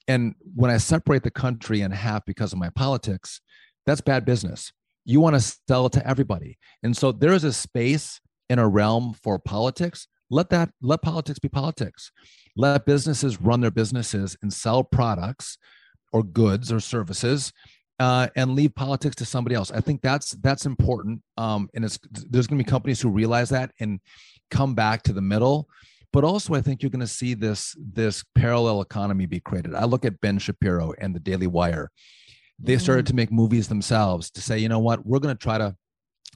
and 0.08 0.34
when 0.54 0.70
I 0.70 0.76
separate 0.76 1.22
the 1.22 1.30
country 1.30 1.80
in 1.80 1.90
half 1.90 2.24
because 2.24 2.52
of 2.52 2.58
my 2.58 2.70
politics, 2.70 3.40
that's 3.86 4.00
bad 4.00 4.24
business. 4.24 4.72
You 5.04 5.20
want 5.20 5.34
to 5.36 5.56
sell 5.68 5.86
it 5.86 5.92
to 5.92 6.06
everybody. 6.06 6.58
And 6.82 6.96
so 6.96 7.12
there 7.12 7.32
is 7.32 7.44
a 7.44 7.52
space 7.52 8.20
in 8.48 8.58
a 8.58 8.68
realm 8.68 9.14
for 9.22 9.38
politics. 9.38 10.06
Let 10.30 10.50
that 10.50 10.70
let 10.80 11.02
politics 11.02 11.38
be 11.38 11.48
politics. 11.48 12.10
Let 12.56 12.86
businesses 12.86 13.40
run 13.40 13.60
their 13.60 13.70
businesses 13.70 14.36
and 14.42 14.52
sell 14.52 14.84
products 14.84 15.58
or 16.12 16.22
goods 16.22 16.70
or 16.72 16.80
services 16.80 17.52
uh, 17.98 18.28
and 18.36 18.54
leave 18.54 18.74
politics 18.74 19.16
to 19.16 19.24
somebody 19.24 19.54
else. 19.54 19.70
I 19.70 19.80
think 19.80 20.02
that's 20.02 20.30
that's 20.42 20.66
important. 20.66 21.22
Um, 21.36 21.68
and 21.74 21.84
it's 21.84 21.98
there's 22.12 22.46
going 22.46 22.58
to 22.58 22.64
be 22.64 22.70
companies 22.70 23.00
who 23.00 23.10
realize 23.10 23.50
that 23.50 23.72
and 23.80 24.00
come 24.50 24.74
back 24.74 25.02
to 25.04 25.12
the 25.12 25.22
middle 25.22 25.68
but 26.12 26.24
also 26.24 26.54
I 26.54 26.60
think 26.60 26.82
you're 26.82 26.90
going 26.90 27.00
to 27.00 27.06
see 27.06 27.34
this 27.34 27.74
this 27.78 28.24
parallel 28.34 28.80
economy 28.80 29.26
be 29.26 29.40
created. 29.40 29.74
I 29.74 29.84
look 29.84 30.04
at 30.04 30.20
Ben 30.20 30.38
Shapiro 30.38 30.92
and 30.98 31.14
the 31.14 31.20
Daily 31.20 31.46
Wire. 31.46 31.90
They 32.58 32.78
started 32.78 33.06
mm. 33.06 33.08
to 33.08 33.14
make 33.14 33.32
movies 33.32 33.68
themselves 33.68 34.30
to 34.32 34.40
say, 34.40 34.58
you 34.58 34.68
know 34.68 34.78
what, 34.78 35.04
we're 35.04 35.18
going 35.18 35.34
to 35.34 35.42
try 35.42 35.58
to 35.58 35.74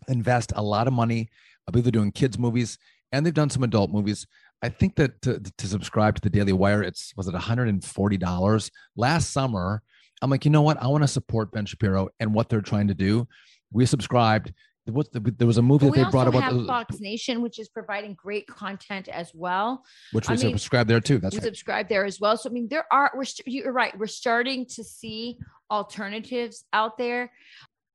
invest 0.09 0.53
a 0.57 0.63
lot 0.63 0.87
of 0.87 0.93
money. 0.93 1.29
I 1.69 1.71
believe 1.71 1.85
they're 1.85 1.93
doing 1.93 2.13
kids 2.13 2.39
movies 2.39 2.79
and 3.13 3.25
they've 3.25 3.35
done 3.35 3.51
some 3.51 3.63
adult 3.63 3.91
movies. 3.91 4.27
I 4.63 4.71
think 4.71 4.97
that 4.97 5.21
to, 5.23 5.41
to 5.41 5.67
subscribe 5.67 6.15
to 6.17 6.21
the 6.23 6.31
Daily 6.31 6.53
Wire, 6.53 6.83
it's 6.83 7.13
was 7.17 7.29
it 7.29 7.35
$140 7.35 8.71
last 8.97 9.31
summer. 9.31 9.83
I'm 10.23 10.31
like, 10.31 10.45
you 10.45 10.51
know 10.51 10.63
what? 10.63 10.83
I 10.83 10.87
want 10.87 11.05
to 11.05 11.09
support 11.09 11.53
Ben 11.53 11.67
Shapiro 11.67 12.09
and 12.19 12.35
what 12.35 12.49
they're 12.49 12.63
trying 12.63 12.89
to 12.89 12.95
do. 12.95 13.29
We 13.71 13.85
subscribed 13.85 14.53
what 14.87 15.13
the, 15.13 15.21
there 15.21 15.47
was 15.47 15.59
a 15.59 15.63
movie 15.63 15.87
that 15.87 15.95
they 15.95 16.11
brought 16.11 16.29
about 16.29 16.43
have 16.43 16.67
Fox 16.67 17.01
Nation, 17.01 17.43
which 17.43 17.59
is 17.59 17.69
providing 17.69 18.15
great 18.15 18.47
content 18.47 19.09
as 19.09 19.33
well. 19.35 19.85
Which 20.13 20.29
we 20.29 20.33
I 20.33 20.37
uh, 20.37 20.41
subscribe 20.41 20.87
there 20.87 21.01
too. 21.01 21.19
That's 21.19 21.35
we 21.35 21.39
right. 21.39 21.45
subscribe 21.45 21.89
there 21.89 22.05
as 22.05 22.21
well. 22.21 22.37
So 22.37 22.49
I 22.49 22.53
mean, 22.53 22.69
there 22.69 22.87
are 22.93 23.11
we're 23.15 23.25
you're 23.47 23.73
right. 23.73 23.97
We're 23.99 24.07
starting 24.07 24.67
to 24.67 24.85
see 24.85 25.39
alternatives 25.71 26.65
out 26.73 26.99
there. 26.99 27.33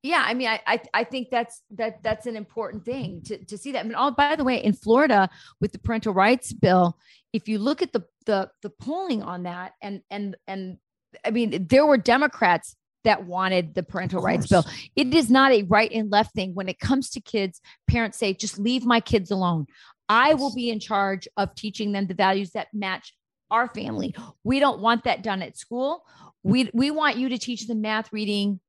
Yeah, 0.02 0.24
I 0.26 0.34
mean, 0.34 0.48
I, 0.48 0.60
I 0.66 0.80
I 0.94 1.04
think 1.04 1.28
that's 1.30 1.62
that 1.76 2.02
that's 2.02 2.26
an 2.26 2.36
important 2.36 2.84
thing 2.84 3.22
to 3.26 3.44
to 3.44 3.56
see 3.56 3.72
that. 3.72 3.80
I 3.80 3.82
mean, 3.84 3.94
all 3.94 4.10
by 4.10 4.36
the 4.36 4.44
way, 4.44 4.62
in 4.62 4.72
Florida 4.72 5.30
with 5.60 5.72
the 5.72 5.78
parental 5.78 6.12
rights 6.12 6.52
bill, 6.52 6.98
if 7.32 7.48
you 7.48 7.58
look 7.58 7.82
at 7.82 7.92
the 7.92 8.04
the 8.26 8.50
the 8.62 8.70
polling 8.70 9.22
on 9.22 9.44
that, 9.44 9.72
and 9.80 10.02
and 10.10 10.36
and 10.46 10.78
I 11.24 11.30
mean, 11.30 11.66
there 11.68 11.86
were 11.86 11.96
Democrats 11.96 12.76
that 13.04 13.24
wanted 13.24 13.74
the 13.74 13.82
parental 13.82 14.22
rights 14.22 14.46
bill. 14.46 14.64
It 14.96 15.14
is 15.14 15.30
not 15.30 15.52
a 15.52 15.62
right 15.64 15.90
and 15.92 16.10
left 16.10 16.34
thing. 16.34 16.54
When 16.54 16.68
it 16.68 16.78
comes 16.78 17.10
to 17.10 17.20
kids, 17.20 17.60
parents 17.88 18.18
say, 18.18 18.34
just 18.34 18.58
leave 18.58 18.84
my 18.84 19.00
kids 19.00 19.30
alone. 19.30 19.66
I 20.08 20.34
will 20.34 20.54
be 20.54 20.70
in 20.70 20.78
charge 20.78 21.26
of 21.36 21.54
teaching 21.54 21.92
them 21.92 22.06
the 22.06 22.14
values 22.14 22.50
that 22.50 22.68
match 22.72 23.14
our 23.50 23.68
family. 23.68 24.14
We 24.44 24.60
don't 24.60 24.80
want 24.80 25.04
that 25.04 25.22
done 25.22 25.42
at 25.42 25.56
school. 25.56 26.04
We 26.42 26.70
we 26.74 26.90
want 26.90 27.16
you 27.16 27.28
to 27.28 27.38
teach 27.38 27.66
them 27.66 27.82
math, 27.82 28.12
reading, 28.12 28.60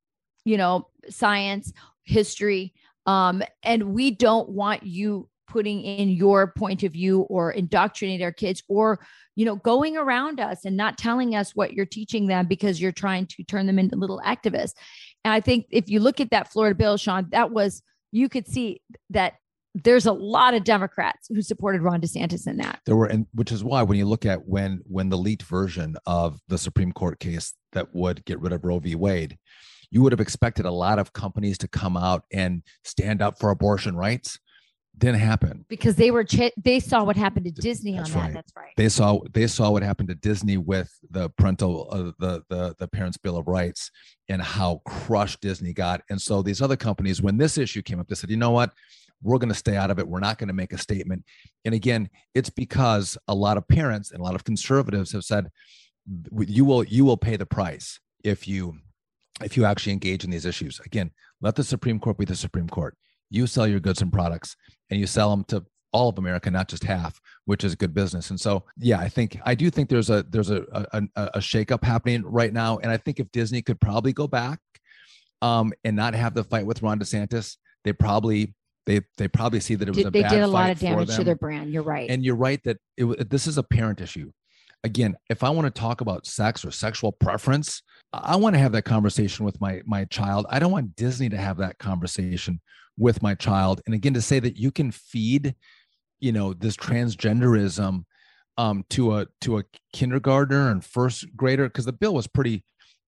you 0.44 0.56
know, 0.56 0.88
science, 1.08 1.72
history. 2.04 2.74
Um, 3.06 3.42
and 3.62 3.94
we 3.94 4.10
don't 4.10 4.48
want 4.48 4.84
you 4.84 5.28
putting 5.46 5.82
in 5.82 6.08
your 6.08 6.52
point 6.52 6.82
of 6.82 6.92
view 6.92 7.22
or 7.22 7.50
indoctrinate 7.52 8.22
our 8.22 8.32
kids 8.32 8.62
or 8.68 8.98
you 9.36 9.44
know 9.44 9.56
going 9.56 9.96
around 9.96 10.40
us 10.40 10.64
and 10.64 10.76
not 10.76 10.98
telling 10.98 11.34
us 11.34 11.52
what 11.54 11.72
you're 11.72 11.86
teaching 11.86 12.26
them 12.26 12.46
because 12.46 12.80
you're 12.80 12.92
trying 12.92 13.26
to 13.26 13.42
turn 13.44 13.66
them 13.66 13.78
into 13.78 13.96
little 13.96 14.20
activists 14.24 14.74
and 15.24 15.32
i 15.32 15.40
think 15.40 15.66
if 15.70 15.88
you 15.88 16.00
look 16.00 16.20
at 16.20 16.30
that 16.30 16.50
florida 16.52 16.74
bill 16.74 16.96
sean 16.96 17.26
that 17.30 17.50
was 17.50 17.82
you 18.12 18.28
could 18.28 18.46
see 18.46 18.80
that 19.10 19.34
there's 19.74 20.06
a 20.06 20.12
lot 20.12 20.54
of 20.54 20.62
Democrats 20.62 21.26
who 21.28 21.42
supported 21.42 21.82
Ron 21.82 22.00
DeSantis 22.00 22.46
in 22.46 22.58
that. 22.58 22.78
There 22.86 22.94
were, 22.94 23.06
and 23.06 23.26
which 23.34 23.50
is 23.50 23.64
why 23.64 23.82
when 23.82 23.98
you 23.98 24.06
look 24.06 24.24
at 24.24 24.46
when 24.46 24.80
when 24.84 25.08
the 25.08 25.18
leaked 25.18 25.42
version 25.42 25.96
of 26.06 26.38
the 26.46 26.58
Supreme 26.58 26.92
Court 26.92 27.18
case 27.18 27.52
that 27.72 27.92
would 27.92 28.24
get 28.24 28.40
rid 28.40 28.52
of 28.52 28.64
Roe 28.64 28.78
v. 28.78 28.94
Wade, 28.94 29.36
you 29.90 30.02
would 30.02 30.12
have 30.12 30.20
expected 30.20 30.64
a 30.64 30.70
lot 30.70 30.98
of 30.98 31.12
companies 31.12 31.58
to 31.58 31.68
come 31.68 31.96
out 31.96 32.24
and 32.32 32.62
stand 32.84 33.20
up 33.20 33.38
for 33.38 33.50
abortion 33.50 33.96
rights 33.96 34.38
didn't 34.96 35.18
happen 35.20 35.64
because 35.68 35.96
they 35.96 36.10
were 36.10 36.24
ch- 36.24 36.52
they 36.56 36.78
saw 36.78 37.02
what 37.02 37.16
happened 37.16 37.44
to 37.46 37.50
Disney 37.50 37.96
That's 37.96 38.14
on 38.14 38.16
right. 38.16 38.26
that. 38.28 38.34
That's 38.34 38.52
right. 38.56 38.72
They 38.76 38.88
saw 38.88 39.20
they 39.32 39.46
saw 39.46 39.70
what 39.70 39.82
happened 39.82 40.08
to 40.08 40.14
Disney 40.14 40.56
with 40.56 40.90
the 41.10 41.30
parental 41.30 41.88
uh, 41.90 42.12
the 42.18 42.42
the 42.48 42.74
the 42.78 42.88
parents 42.88 43.16
bill 43.16 43.36
of 43.36 43.48
rights 43.48 43.90
and 44.28 44.40
how 44.40 44.82
crushed 44.86 45.40
Disney 45.40 45.72
got. 45.72 46.02
And 46.10 46.20
so 46.20 46.42
these 46.42 46.62
other 46.62 46.76
companies 46.76 47.20
when 47.20 47.36
this 47.36 47.58
issue 47.58 47.82
came 47.82 47.98
up 47.98 48.08
they 48.08 48.14
said, 48.14 48.30
"You 48.30 48.36
know 48.36 48.52
what? 48.52 48.72
We're 49.22 49.38
going 49.38 49.48
to 49.48 49.54
stay 49.54 49.76
out 49.76 49.90
of 49.90 49.98
it. 49.98 50.06
We're 50.06 50.20
not 50.20 50.38
going 50.38 50.48
to 50.48 50.54
make 50.54 50.72
a 50.72 50.78
statement." 50.78 51.24
And 51.64 51.74
again, 51.74 52.08
it's 52.34 52.50
because 52.50 53.18
a 53.26 53.34
lot 53.34 53.56
of 53.56 53.66
parents 53.66 54.12
and 54.12 54.20
a 54.20 54.22
lot 54.22 54.34
of 54.34 54.44
conservatives 54.44 55.12
have 55.12 55.24
said 55.24 55.50
you 56.38 56.64
will 56.64 56.84
you 56.84 57.04
will 57.04 57.16
pay 57.16 57.36
the 57.36 57.46
price 57.46 57.98
if 58.22 58.46
you 58.46 58.78
if 59.42 59.56
you 59.56 59.64
actually 59.64 59.92
engage 59.92 60.22
in 60.22 60.30
these 60.30 60.46
issues. 60.46 60.80
Again, 60.86 61.10
let 61.40 61.56
the 61.56 61.64
Supreme 61.64 61.98
Court 61.98 62.16
be 62.18 62.24
the 62.24 62.36
Supreme 62.36 62.68
Court 62.68 62.96
you 63.30 63.46
sell 63.46 63.66
your 63.66 63.80
goods 63.80 64.02
and 64.02 64.12
products 64.12 64.56
and 64.90 65.00
you 65.00 65.06
sell 65.06 65.30
them 65.30 65.44
to 65.44 65.64
all 65.92 66.08
of 66.08 66.18
America, 66.18 66.50
not 66.50 66.68
just 66.68 66.82
half, 66.82 67.20
which 67.44 67.62
is 67.62 67.74
good 67.76 67.94
business. 67.94 68.30
And 68.30 68.40
so, 68.40 68.64
yeah, 68.76 68.98
I 68.98 69.08
think 69.08 69.38
I 69.44 69.54
do 69.54 69.70
think 69.70 69.88
there's 69.88 70.10
a 70.10 70.24
there's 70.28 70.50
a 70.50 70.64
a, 70.72 71.02
a 71.16 71.38
shakeup 71.38 71.84
happening 71.84 72.22
right 72.24 72.52
now, 72.52 72.78
and 72.78 72.90
I 72.90 72.96
think 72.96 73.20
if 73.20 73.30
Disney 73.32 73.62
could 73.62 73.80
probably 73.80 74.12
go 74.12 74.26
back 74.26 74.58
um, 75.40 75.72
and 75.84 75.96
not 75.96 76.14
have 76.14 76.34
the 76.34 76.44
fight 76.44 76.66
with 76.66 76.82
Ron 76.82 76.98
DeSantis, 76.98 77.56
they 77.84 77.92
probably 77.92 78.54
they 78.86 79.00
they 79.18 79.28
probably 79.28 79.60
see 79.60 79.76
that 79.76 79.88
it 79.88 79.92
was 79.92 79.98
did, 79.98 80.06
a 80.06 80.10
they 80.10 80.22
bad 80.22 80.30
did 80.30 80.42
a 80.42 80.46
lot 80.46 80.70
of 80.70 80.78
damage 80.80 81.14
to 81.14 81.24
their 81.24 81.36
brand. 81.36 81.70
You're 81.70 81.82
right, 81.82 82.10
and 82.10 82.24
you're 82.24 82.36
right 82.36 82.60
that 82.64 82.78
it 82.96 83.30
this 83.30 83.46
is 83.46 83.56
a 83.56 83.62
parent 83.62 84.00
issue. 84.00 84.32
Again, 84.84 85.16
if 85.30 85.42
I 85.42 85.50
want 85.50 85.66
to 85.66 85.80
talk 85.80 86.02
about 86.02 86.26
sex 86.26 86.64
or 86.64 86.70
sexual 86.70 87.10
preference, 87.10 87.82
I 88.12 88.36
want 88.36 88.54
to 88.54 88.60
have 88.60 88.72
that 88.72 88.84
conversation 88.84 89.44
with 89.44 89.60
my 89.60 89.80
my 89.86 90.04
child. 90.04 90.46
I 90.50 90.58
don't 90.58 90.70
want 90.72 90.94
Disney 90.94 91.28
to 91.30 91.38
have 91.38 91.56
that 91.56 91.78
conversation 91.78 92.60
with 92.96 93.22
my 93.22 93.34
child. 93.34 93.80
And 93.86 93.94
again, 93.94 94.14
to 94.14 94.22
say 94.22 94.38
that 94.40 94.56
you 94.56 94.70
can 94.70 94.90
feed, 94.90 95.54
you 96.20 96.32
know, 96.32 96.52
this 96.52 96.76
transgenderism 96.76 98.04
um, 98.56 98.84
to 98.90 99.16
a 99.16 99.26
to 99.40 99.58
a 99.58 99.64
kindergartner 99.92 100.70
and 100.70 100.84
first 100.84 101.34
grader, 101.34 101.64
because 101.64 101.86
the 101.86 101.92
bill 101.92 102.14
was 102.14 102.26
pretty 102.26 102.62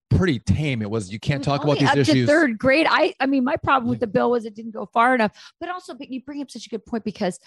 pretty 0.09 0.39
tame. 0.39 0.81
It 0.81 0.89
was 0.89 1.11
you 1.11 1.19
can't 1.19 1.43
talk 1.43 1.63
about 1.63 1.79
these 1.79 1.89
up 1.89 1.97
issues. 1.97 2.25
To 2.25 2.27
third 2.27 2.57
grade. 2.57 2.87
I 2.89 3.13
I 3.19 3.25
mean, 3.25 3.43
my 3.43 3.55
problem 3.55 3.89
with 3.89 3.99
the 3.99 4.07
bill 4.07 4.31
was 4.31 4.45
it 4.45 4.55
didn't 4.55 4.71
go 4.71 4.85
far 4.85 5.15
enough. 5.15 5.31
But 5.59 5.69
also, 5.69 5.93
but 5.93 6.09
you 6.09 6.21
bring 6.23 6.41
up 6.41 6.51
such 6.51 6.65
a 6.65 6.69
good 6.69 6.85
point 6.85 7.03
because, 7.03 7.39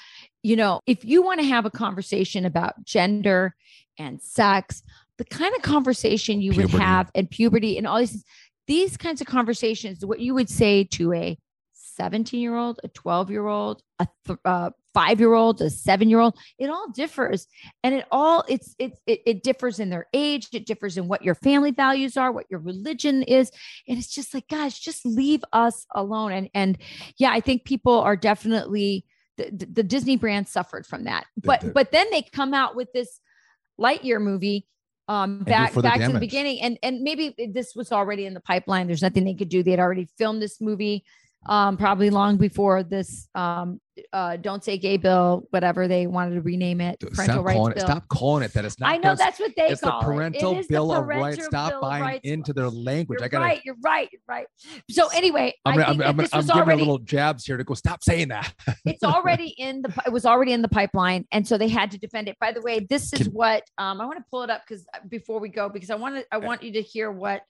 you 0.42 0.56
know, 0.56 0.80
if 0.86 1.04
you 1.04 1.22
want 1.22 1.40
to 1.40 1.46
have 1.46 1.66
a 1.66 1.70
conversation 1.70 2.44
about 2.44 2.84
gender 2.84 3.54
and 3.98 4.20
sex, 4.20 4.82
the 5.18 5.24
kind 5.24 5.54
of 5.54 5.62
conversation 5.62 6.40
you 6.40 6.52
Puberty. 6.52 6.72
would 6.72 6.82
have 6.82 7.10
and 7.14 7.30
puberty 7.30 7.78
and 7.78 7.86
all 7.86 7.98
these 7.98 8.24
these 8.66 8.96
kinds 8.96 9.20
of 9.20 9.26
conversations, 9.26 10.04
what 10.04 10.20
you 10.20 10.34
would 10.34 10.48
say 10.48 10.84
to 10.84 11.12
a 11.12 11.36
17 12.00 12.40
year 12.40 12.56
old, 12.56 12.80
a 12.82 12.88
12 12.88 13.30
year 13.30 13.46
old, 13.46 13.82
a 13.98 14.08
th- 14.26 14.38
uh, 14.46 14.70
five 14.94 15.20
year 15.20 15.34
old, 15.34 15.60
a 15.60 15.68
seven 15.68 16.08
year 16.08 16.18
old, 16.18 16.34
it 16.58 16.70
all 16.70 16.90
differs. 16.92 17.46
And 17.84 17.94
it 17.94 18.06
all, 18.10 18.42
it's, 18.48 18.74
it's, 18.78 18.98
it, 19.06 19.20
it 19.26 19.42
differs 19.42 19.78
in 19.80 19.90
their 19.90 20.06
age. 20.14 20.48
It 20.54 20.64
differs 20.64 20.96
in 20.96 21.08
what 21.08 21.22
your 21.22 21.34
family 21.34 21.72
values 21.72 22.16
are, 22.16 22.32
what 22.32 22.46
your 22.50 22.60
religion 22.60 23.22
is. 23.24 23.52
And 23.86 23.98
it's 23.98 24.14
just 24.14 24.32
like, 24.32 24.48
guys, 24.48 24.78
just 24.78 25.04
leave 25.04 25.44
us 25.52 25.84
alone. 25.94 26.32
And, 26.32 26.48
and 26.54 26.78
yeah, 27.18 27.32
I 27.32 27.40
think 27.40 27.66
people 27.66 28.00
are 28.00 28.16
definitely, 28.16 29.04
the, 29.36 29.68
the- 29.70 29.82
Disney 29.82 30.16
brand 30.16 30.48
suffered 30.48 30.86
from 30.86 31.04
that. 31.04 31.26
But, 31.36 31.74
but 31.74 31.92
then 31.92 32.06
they 32.10 32.22
come 32.22 32.54
out 32.54 32.74
with 32.76 32.88
this 32.94 33.20
Lightyear 33.78 34.22
movie 34.22 34.66
um 35.08 35.40
back 35.40 35.74
back 35.74 35.98
to 35.98 36.12
the 36.12 36.20
beginning 36.20 36.60
and 36.60 36.78
and 36.84 37.00
maybe 37.00 37.34
this 37.52 37.74
was 37.74 37.90
already 37.90 38.26
in 38.26 38.34
the 38.34 38.40
pipeline 38.40 38.86
there's 38.86 39.02
nothing 39.02 39.24
they 39.24 39.34
could 39.34 39.48
do 39.48 39.62
they 39.62 39.72
had 39.72 39.80
already 39.80 40.06
filmed 40.16 40.40
this 40.40 40.60
movie 40.60 41.02
um 41.46 41.76
probably 41.76 42.10
long 42.10 42.36
before 42.36 42.82
this 42.82 43.26
um 43.34 43.80
uh 44.12 44.36
don't 44.36 44.62
say 44.62 44.76
gay 44.76 44.96
bill 44.96 45.46
whatever 45.50 45.88
they 45.88 46.06
wanted 46.06 46.34
to 46.34 46.40
rename 46.42 46.80
it 46.82 46.98
parental 47.00 47.24
Stop 47.24 47.44
rights 47.44 47.56
calling 47.56 47.72
it. 47.72 47.74
bill 47.76 47.86
Stop 47.86 48.08
calling 48.08 48.42
it 48.42 48.52
that. 48.52 48.64
It's 48.66 48.78
not. 48.78 48.90
i 48.90 48.96
know 48.98 49.14
that's 49.14 49.38
what 49.40 49.52
they 49.56 49.68
It's 49.68 49.80
the 49.80 49.88
call 49.90 50.00
it. 50.00 50.04
parental 50.04 50.52
It 50.58 50.62
the 50.68 50.68
bill 50.74 50.92
of 50.92 51.06
rights. 51.06 51.44
Stop 51.46 51.70
bill 51.72 51.80
buying 51.80 52.02
rights. 52.02 52.20
into 52.24 52.52
their 52.52 52.68
language. 52.68 53.18
you're 53.20 53.24
I 53.24 53.28
gotta. 53.28 53.44
right 53.44 53.60
you're 53.64 53.76
right 53.82 54.08
you're 54.12 54.20
right 54.28 54.46
so 54.90 55.08
anyway 55.08 55.54
I'm, 55.64 55.78
i 55.78 55.84
think 55.86 55.88
I'm, 55.88 56.02
I'm, 56.02 56.16
this 56.18 56.30
I'm 56.32 56.38
was 56.38 56.46
giving 56.46 56.60
already 56.62 56.78
little 56.80 56.98
jabs 56.98 57.44
here 57.46 57.56
to 57.56 57.64
go. 57.64 57.74
Stop 57.74 58.04
saying 58.04 58.28
that. 58.28 58.52
it's 58.84 59.02
already 59.02 59.48
in 59.58 59.80
the 59.82 59.92
it 60.06 60.12
was 60.12 60.26
already 60.26 60.52
in 60.52 60.60
the 60.62 60.68
pipeline 60.68 61.26
and 61.32 61.46
so 61.46 61.56
they 61.58 61.68
had 61.68 61.90
to 61.90 61.98
defend 61.98 62.28
it 62.28 62.36
by 62.40 62.52
the 62.52 62.60
way 62.60 62.86
this 62.90 63.12
is 63.14 63.22
Can- 63.24 63.32
what 63.32 63.62
um 63.78 64.00
i 64.00 64.04
want 64.04 64.18
to 64.18 64.24
pull 64.30 64.42
it 64.42 64.50
up 64.50 64.62
because 64.68 64.86
before 65.08 65.40
we 65.40 65.48
go 65.48 65.68
because 65.70 65.90
i 65.90 65.94
want 65.94 66.16
to 66.16 66.24
i 66.32 66.36
want 66.36 66.62
you 66.62 66.72
to 66.72 66.82
hear 66.82 67.10
what 67.10 67.42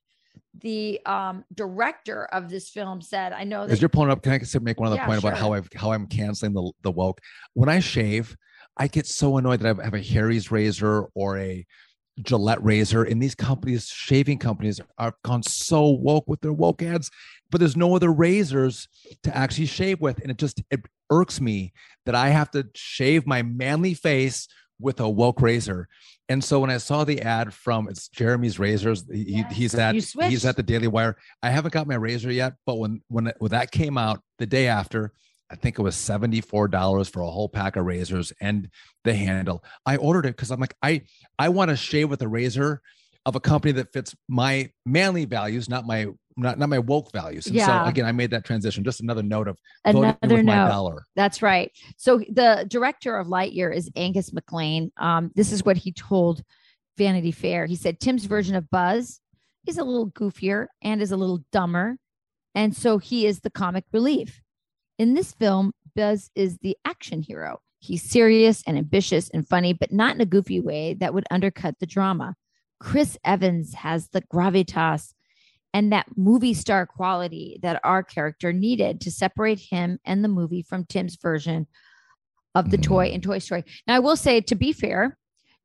the 0.60 1.00
um 1.06 1.44
director 1.54 2.24
of 2.26 2.50
this 2.50 2.68
film 2.68 3.00
said 3.00 3.32
i 3.32 3.44
know 3.44 3.62
As 3.62 3.80
you're 3.80 3.88
pulling 3.88 4.10
up, 4.10 4.22
can 4.22 4.32
I 4.32 4.58
make 4.60 4.80
one 4.80 4.88
other 4.88 4.96
Yeah, 4.96 5.06
point 5.06 5.20
about 5.20 5.38
how. 5.38 5.52
I've 5.52 5.68
how 5.74 5.92
I'm 5.92 6.06
canceling 6.06 6.52
the 6.52 6.72
the 6.82 6.90
woke? 6.90 7.20
When 7.54 7.68
I 7.68 7.80
shave, 7.80 8.36
I 8.76 8.88
get 8.88 9.06
so 9.06 9.36
annoyed 9.36 9.60
that 9.60 9.78
I 9.78 9.84
have 9.84 9.94
a 9.94 10.00
Harry's 10.02 10.50
razor 10.50 11.06
or 11.14 11.38
a 11.38 11.64
Gillette 12.22 12.62
razor, 12.62 13.04
and 13.04 13.22
these 13.22 13.34
companies, 13.34 13.86
shaving 13.86 14.38
companies, 14.38 14.80
are 14.98 15.14
gone 15.24 15.42
so 15.42 15.88
woke 15.88 16.28
with 16.28 16.40
their 16.40 16.52
woke 16.52 16.82
ads, 16.82 17.10
but 17.50 17.58
there's 17.60 17.76
no 17.76 17.94
other 17.94 18.12
razors 18.12 18.88
to 19.22 19.34
actually 19.34 19.66
shave 19.66 20.00
with, 20.00 20.18
and 20.20 20.30
it 20.30 20.36
just 20.36 20.62
it 20.70 20.80
irks 21.10 21.40
me 21.40 21.72
that 22.06 22.14
I 22.14 22.28
have 22.30 22.50
to 22.52 22.66
shave 22.74 23.26
my 23.26 23.42
manly 23.42 23.94
face 23.94 24.48
with 24.78 25.00
a 25.00 25.08
woke 25.08 25.40
razor. 25.40 25.88
And 26.30 26.44
so 26.44 26.60
when 26.60 26.70
I 26.70 26.76
saw 26.76 27.02
the 27.02 27.20
ad 27.22 27.52
from 27.52 27.88
it's 27.88 28.08
Jeremy's 28.08 28.60
razors, 28.60 29.04
he, 29.10 29.38
Yes, 29.38 29.52
he's 29.52 29.74
at 29.74 29.94
he's 29.96 30.44
at 30.44 30.54
the 30.56 30.62
Daily 30.62 30.86
Wire. 30.86 31.16
I 31.42 31.50
haven't 31.50 31.74
got 31.74 31.88
my 31.88 31.96
razor 31.96 32.30
yet, 32.30 32.54
but 32.64 32.76
when 32.76 33.02
when 33.08 33.32
when 33.38 33.50
that 33.50 33.72
came 33.72 33.98
out 33.98 34.22
the 34.38 34.46
day 34.46 34.68
after, 34.68 35.12
I 35.50 35.56
think 35.56 35.76
it 35.76 35.82
was 35.82 35.96
seventy 35.96 36.40
four 36.40 36.68
dollars 36.68 37.08
for 37.08 37.22
a 37.22 37.30
whole 37.30 37.48
pack 37.48 37.74
of 37.74 37.84
razors 37.84 38.32
and 38.40 38.70
the 39.02 39.12
handle. 39.12 39.64
I 39.84 39.96
ordered 39.96 40.24
it 40.24 40.36
because 40.36 40.52
I'm 40.52 40.60
like 40.60 40.76
I 40.80 41.02
I 41.36 41.48
want 41.48 41.70
to 41.70 41.76
shave 41.76 42.08
with 42.08 42.22
a 42.22 42.28
razor 42.28 42.80
of 43.26 43.34
a 43.34 43.40
company 43.40 43.72
that 43.72 43.92
fits 43.92 44.14
my 44.28 44.70
manly 44.86 45.24
values, 45.24 45.68
not 45.68 45.84
my 45.84 46.06
not 46.40 46.58
not 46.58 46.68
my 46.68 46.78
woke 46.78 47.12
values. 47.12 47.46
And 47.46 47.56
Yeah. 47.56 47.84
so 47.84 47.88
again, 47.88 48.06
I 48.06 48.12
made 48.12 48.30
that 48.30 48.44
transition. 48.44 48.82
Just 48.84 49.00
another 49.00 49.22
note 49.22 49.48
of 49.48 49.58
voting 49.84 50.16
another 50.22 50.42
note 50.42 50.68
dollar. 50.68 51.06
that's 51.16 51.42
right 51.42 51.70
so 51.96 52.18
the 52.30 52.66
director 52.68 53.16
of 53.16 53.26
lightyear 53.26 53.74
is 53.74 53.90
angus 53.96 54.30
maclane 54.30 54.90
um 54.98 55.30
this 55.34 55.52
is 55.52 55.64
what 55.64 55.76
he 55.76 55.92
told 55.92 56.42
vanity 56.98 57.32
fair 57.32 57.66
he 57.66 57.76
said 57.76 57.98
tim's 58.00 58.24
version 58.26 58.54
of 58.54 58.68
buzz 58.70 59.20
is 59.66 59.78
a 59.78 59.84
little 59.84 60.10
goofier 60.10 60.66
and 60.82 61.00
is 61.00 61.12
a 61.12 61.16
little 61.16 61.40
dumber 61.52 61.96
and 62.54 62.76
so 62.76 62.98
he 62.98 63.26
is 63.26 63.40
the 63.40 63.50
comic 63.50 63.84
relief 63.92 64.40
in 64.98 65.14
this 65.14 65.32
film 65.32 65.72
buzz 65.96 66.30
is 66.34 66.58
the 66.58 66.76
action 66.84 67.22
hero 67.22 67.58
he's 67.78 68.02
serious 68.02 68.62
and 68.66 68.76
ambitious 68.76 69.30
and 69.30 69.48
funny 69.48 69.72
but 69.72 69.90
not 69.92 70.14
in 70.14 70.20
a 70.20 70.26
goofy 70.26 70.60
way 70.60 70.94
that 70.94 71.14
would 71.14 71.24
undercut 71.30 71.74
the 71.80 71.86
drama 71.86 72.34
chris 72.80 73.16
evans 73.24 73.74
has 73.74 74.08
the 74.10 74.22
gravitas 74.22 75.14
and 75.72 75.92
that 75.92 76.06
movie 76.16 76.54
star 76.54 76.86
quality 76.86 77.58
that 77.62 77.80
our 77.84 78.02
character 78.02 78.52
needed 78.52 79.00
to 79.02 79.10
separate 79.10 79.60
him 79.60 79.98
and 80.04 80.24
the 80.24 80.28
movie 80.28 80.62
from 80.62 80.84
Tim's 80.84 81.16
version 81.16 81.66
of 82.54 82.70
the 82.70 82.78
toy 82.78 83.06
in 83.06 83.20
Toy 83.20 83.38
Story. 83.38 83.64
Now, 83.86 83.96
I 83.96 84.00
will 84.00 84.16
say, 84.16 84.40
to 84.40 84.54
be 84.54 84.72
fair, 84.72 85.16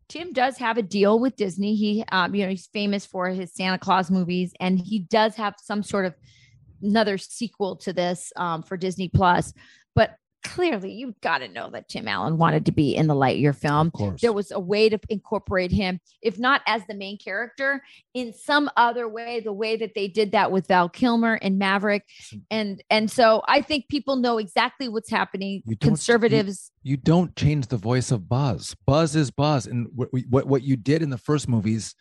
Tim 0.07 0.33
does 0.33 0.57
have 0.57 0.77
a 0.77 0.83
deal 0.83 1.19
with 1.19 1.35
Disney. 1.35 1.75
He, 1.75 2.05
um, 2.11 2.35
you 2.35 2.43
know, 2.43 2.51
he's 2.51 2.67
famous 2.67 3.05
for 3.05 3.29
his 3.29 3.53
Santa 3.53 3.79
Claus 3.79 4.11
movies, 4.11 4.53
and 4.59 4.79
he 4.79 4.99
does 4.99 5.35
have 5.35 5.55
some 5.61 5.81
sort 5.81 6.05
of 6.05 6.13
another 6.83 7.17
sequel 7.17 7.75
to 7.77 7.93
this 7.93 8.31
um, 8.35 8.61
for 8.61 8.77
Disney 8.77 9.09
Plus. 9.09 9.51
But 9.95 10.15
clearly, 10.45 10.91
you've 10.93 11.19
got 11.21 11.39
to 11.39 11.47
know 11.47 11.69
that 11.71 11.89
Tim 11.89 12.07
Allen 12.07 12.37
wanted 12.37 12.65
to 12.67 12.71
be 12.71 12.95
in 12.95 13.07
the 13.07 13.13
Lightyear 13.15 13.55
film 13.55 13.87
Of 13.87 13.93
course. 13.93 14.21
there 14.21 14.31
was 14.31 14.51
a 14.51 14.59
way 14.59 14.87
to 14.89 14.99
incorporate 15.09 15.71
him, 15.71 15.99
if 16.21 16.39
not 16.39 16.61
as 16.67 16.81
the 16.87 16.93
main 16.95 17.17
character, 17.17 17.83
in 18.13 18.31
some 18.33 18.69
other 18.77 19.09
way, 19.09 19.41
the 19.41 19.51
way 19.51 19.75
that 19.77 19.91
they 19.95 20.07
did 20.07 20.31
that 20.31 20.51
with 20.51 20.67
Val 20.67 20.87
Kilmer 20.87 21.33
and 21.41 21.57
Maverick. 21.59 22.03
And 22.49 22.81
and 22.89 23.11
so 23.11 23.41
I 23.47 23.61
think 23.61 23.87
people 23.89 24.15
know 24.15 24.37
exactly 24.37 24.87
what's 24.87 25.09
happening. 25.09 25.61
You 25.65 25.75
don't- 25.75 25.83
you- 25.83 25.89
Conservatives, 25.95 26.71
you 26.83 26.97
don't 26.97 27.35
change 27.35 27.67
the 27.67 27.77
voice 27.77 28.11
of 28.11 28.29
Buzz. 28.29 28.75
Buzz 28.85 29.15
is 29.15 29.31
Buzz, 29.31 29.65
and 29.67 29.87
what 29.95 30.09
what 30.29 30.47
what 30.47 30.63
you 30.63 30.75
did 30.77 31.01
in 31.01 31.09
the 31.09 31.17
first 31.17 31.49
movies, 31.49 31.95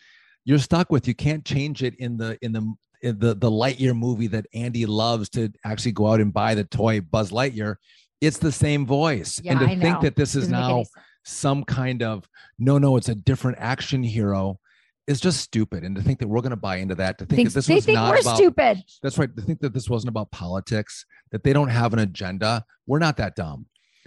you're 0.45 0.59
stuck 0.59 0.93
with. 0.93 1.09
You 1.09 1.15
can't 1.15 1.45
change 1.45 1.83
it 1.83 1.95
in 1.97 2.17
the 2.19 2.39
in 2.43 2.53
the 2.53 2.75
in 3.03 3.19
the 3.19 3.35
the 3.35 3.51
Lightyear 3.51 3.97
movie 3.97 4.27
that 4.29 4.47
Andy 4.55 4.87
loves 4.87 5.29
to 5.31 5.53
actually 5.65 5.93
go 5.93 6.07
out 6.09 6.21
and 6.21 6.33
buy 6.33 6.55
the 6.55 6.65
toy 6.65 7.01
Buzz 7.01 7.31
Lightyear. 7.31 7.77
It's 8.21 8.39
the 8.39 8.53
same 8.53 8.87
voice, 8.87 9.41
Yeah, 9.43 9.53
and 9.53 9.61
to 9.61 9.67
I 9.67 9.69
think 9.71 9.83
know. 9.83 10.01
that 10.03 10.17
this 10.17 10.35
is 10.35 10.49
doesn't 10.49 10.53
now 10.53 10.85
some 11.25 11.65
kind 11.65 12.03
of 12.03 12.29
no, 12.59 12.79
no, 12.79 12.97
it's 12.97 13.09
a 13.09 13.15
different 13.15 13.59
action 13.61 14.03
hero. 14.03 14.59
Is 15.07 15.21
just 15.21 15.41
stupid, 15.43 15.85
and 15.85 15.95
to 15.97 16.01
think 16.03 16.19
that 16.21 16.29
we're 16.29 16.41
going 16.41 16.49
to 16.51 16.57
buy 16.57 16.77
into 16.77 16.95
that, 16.95 17.19
to 17.19 17.27
think 17.27 17.37
Thinks- 17.37 17.53
that 17.53 17.59
this 17.59 17.67
they 17.67 17.75
was 17.75 17.85
think 17.85 17.97
not 17.97 18.11
we're 18.15 18.21
about 18.21 18.37
stupid. 18.37 18.83
that's 19.03 19.19
right. 19.19 19.37
To 19.37 19.43
think 19.43 19.61
that 19.61 19.75
this 19.75 19.91
wasn't 19.91 20.09
about 20.09 20.31
politics, 20.31 21.05
that 21.31 21.45
they 21.45 21.53
don't 21.53 21.69
have 21.69 21.93
an 21.93 21.99
agenda. 21.99 22.65
We're 22.87 23.01
not 23.01 23.19
that 23.19 23.37
dumb. 23.37 23.67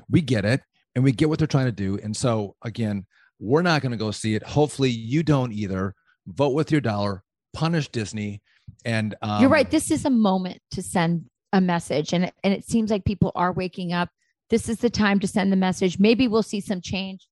We 0.09 0.21
get 0.21 0.43
it 0.43 0.61
and 0.95 1.03
we 1.03 1.11
get 1.11 1.29
what 1.29 1.37
they're 1.37 1.47
trying 1.47 1.67
to 1.67 1.71
do. 1.71 1.99
And 2.01 2.17
so, 2.17 2.55
again, 2.63 3.05
we're 3.39 3.61
not 3.61 3.83
going 3.83 3.91
to 3.91 3.97
go 3.97 4.09
see 4.09 4.33
it. 4.33 4.41
Hopefully, 4.41 4.89
you 4.89 5.21
don't 5.21 5.53
either. 5.53 5.93
Vote 6.25 6.55
with 6.55 6.71
your 6.71 6.81
dollar, 6.81 7.23
punish 7.53 7.89
Disney. 7.89 8.41
And 8.83 9.13
um, 9.21 9.39
You're 9.39 9.51
right. 9.51 9.69
This 9.69 9.91
is 9.91 10.03
a 10.05 10.09
moment 10.09 10.61
to 10.71 10.81
send 10.81 11.25
a 11.53 11.61
message, 11.61 12.13
and 12.13 12.31
and 12.43 12.53
it 12.53 12.65
seems 12.65 12.91
like 12.91 13.05
people 13.05 13.31
are 13.35 13.51
waking 13.51 13.93
up. 13.93 14.09
This 14.49 14.69
is 14.69 14.77
the 14.77 14.89
time 14.89 15.19
to 15.19 15.27
send 15.27 15.51
the 15.51 15.57
message. 15.57 15.99
Maybe 15.99 16.27
we'll 16.27 16.43
see 16.43 16.61
some 16.61 16.81
change. 16.81 17.27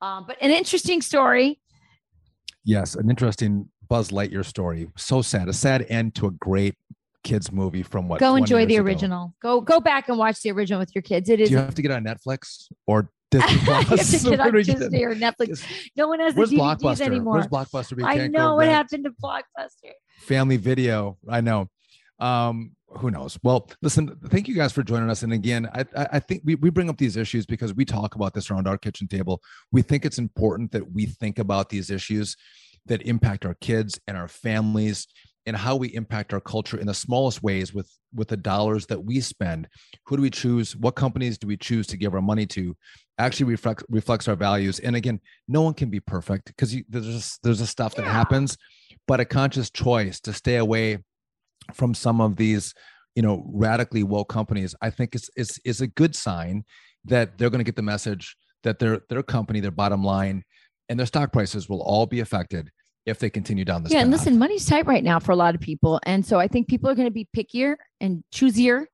Um, 0.00 0.24
but 0.26 0.36
an 0.40 0.50
interesting 0.50 1.02
story. 1.02 1.60
Yes, 2.64 2.94
an 2.94 3.10
interesting 3.10 3.68
Buzz 3.88 4.10
Lightyear 4.10 4.44
story. 4.44 4.88
So 4.96 5.22
sad. 5.22 5.48
A 5.48 5.52
sad 5.52 5.86
end 5.88 6.14
to 6.16 6.26
a 6.26 6.30
great 6.30 6.76
kids 7.24 7.52
movie 7.52 7.82
from 7.82 8.08
what? 8.08 8.20
Go 8.20 8.36
enjoy 8.36 8.66
the 8.66 8.76
ago. 8.76 8.84
original. 8.84 9.34
Go 9.42 9.60
go 9.60 9.80
back 9.80 10.08
and 10.08 10.18
watch 10.18 10.40
the 10.42 10.50
original 10.52 10.78
with 10.78 10.94
your 10.94 11.02
kids. 11.02 11.28
It 11.28 11.36
Do 11.36 11.44
you 11.44 11.56
have 11.58 11.74
to 11.74 11.82
get 11.82 11.90
on 11.90 12.04
Netflix 12.04 12.68
or 12.86 13.10
Disney 13.30 13.52
you 13.52 13.58
have 13.58 13.88
to 13.88 14.18
get 14.18 14.40
on 14.40 14.52
do 14.52 14.58
you 14.58 14.64
get 14.64 14.78
Disney 14.78 15.04
or 15.04 15.14
Netflix. 15.14 15.64
No 15.96 16.08
one 16.08 16.20
has 16.20 16.34
the 16.34 16.38
Where's 16.38 16.50
DVDs 16.50 16.80
Blockbuster? 16.80 17.00
anymore. 17.02 17.34
Where's 17.34 17.46
Blockbuster? 17.46 18.04
I 18.04 18.26
know 18.26 18.56
what 18.56 18.68
happened 18.68 19.04
to 19.04 19.10
Blockbuster. 19.10 19.92
family 20.18 20.56
video. 20.56 21.18
I 21.28 21.40
know. 21.40 21.68
Um, 22.18 22.72
who 22.98 23.10
knows? 23.10 23.38
Well, 23.42 23.68
listen, 23.82 24.16
thank 24.28 24.48
you 24.48 24.54
guys 24.54 24.72
for 24.72 24.82
joining 24.82 25.10
us. 25.10 25.22
And 25.22 25.32
again, 25.32 25.68
I, 25.72 25.84
I 26.12 26.18
think 26.18 26.42
we, 26.44 26.56
we 26.56 26.70
bring 26.70 26.90
up 26.90 26.98
these 26.98 27.16
issues 27.16 27.46
because 27.46 27.74
we 27.74 27.84
talk 27.84 28.14
about 28.14 28.34
this 28.34 28.50
around 28.50 28.66
our 28.66 28.78
kitchen 28.78 29.06
table. 29.06 29.42
We 29.72 29.82
think 29.82 30.04
it's 30.04 30.18
important 30.18 30.72
that 30.72 30.92
we 30.92 31.06
think 31.06 31.38
about 31.38 31.68
these 31.68 31.90
issues 31.90 32.36
that 32.86 33.02
impact 33.02 33.44
our 33.46 33.54
kids 33.54 34.00
and 34.06 34.16
our 34.16 34.28
families 34.28 35.06
and 35.46 35.56
how 35.56 35.76
we 35.76 35.94
impact 35.94 36.32
our 36.34 36.40
culture 36.40 36.78
in 36.78 36.86
the 36.86 36.94
smallest 36.94 37.42
ways 37.42 37.72
with 37.72 37.90
with 38.14 38.28
the 38.28 38.36
dollars 38.36 38.86
that 38.86 39.04
we 39.04 39.20
spend. 39.20 39.68
Who 40.06 40.16
do 40.16 40.22
we 40.22 40.30
choose? 40.30 40.76
What 40.76 40.96
companies 40.96 41.38
do 41.38 41.46
we 41.46 41.56
choose 41.56 41.86
to 41.88 41.96
give 41.96 42.14
our 42.14 42.20
money 42.20 42.46
to? 42.46 42.76
Actually 43.18 43.46
reflects 43.46 43.84
reflects 43.88 44.28
our 44.28 44.36
values. 44.36 44.80
And 44.80 44.96
again, 44.96 45.20
no 45.48 45.62
one 45.62 45.74
can 45.74 45.90
be 45.90 46.00
perfect 46.00 46.46
because 46.46 46.76
there's 46.88 47.06
just, 47.06 47.42
there's 47.42 47.60
a 47.60 47.66
stuff 47.66 47.94
that 47.94 48.04
Yeah. 48.04 48.12
happens, 48.12 48.56
but 49.06 49.20
a 49.20 49.24
conscious 49.24 49.70
choice 49.70 50.20
to 50.20 50.32
stay 50.32 50.56
away 50.56 50.98
from 51.76 51.94
some 51.94 52.20
of 52.20 52.36
these 52.36 52.74
you 53.14 53.22
know 53.22 53.44
radically 53.52 54.02
woke 54.02 54.28
companies 54.28 54.74
i 54.82 54.90
think 54.90 55.14
is 55.14 55.28
is 55.36 55.58
is 55.64 55.80
a 55.80 55.86
good 55.86 56.14
sign 56.14 56.64
that 57.04 57.38
they're 57.38 57.50
going 57.50 57.58
to 57.58 57.64
get 57.64 57.76
the 57.76 57.82
message 57.82 58.36
that 58.62 58.78
their 58.78 59.00
their 59.08 59.22
company 59.22 59.60
their 59.60 59.70
bottom 59.70 60.04
line 60.04 60.42
and 60.88 60.98
their 60.98 61.06
stock 61.06 61.32
prices 61.32 61.68
will 61.68 61.82
all 61.82 62.06
be 62.06 62.20
affected 62.20 62.70
if 63.06 63.18
they 63.18 63.30
continue 63.30 63.64
down 63.64 63.82
this 63.82 63.92
yeah, 63.92 64.00
and 64.00 64.10
listen, 64.10 64.38
money's 64.38 64.66
tight 64.66 64.86
right 64.86 65.02
now 65.02 65.18
for 65.18 65.32
a 65.32 65.36
lot 65.36 65.54
of 65.54 65.60
people, 65.60 65.98
and 66.04 66.24
so 66.24 66.38
I 66.38 66.48
think 66.48 66.68
people 66.68 66.90
are 66.90 66.94
going 66.94 67.08
to 67.08 67.12
be 67.12 67.26
pickier 67.34 67.76
and 68.00 68.22
choosier 68.32 68.84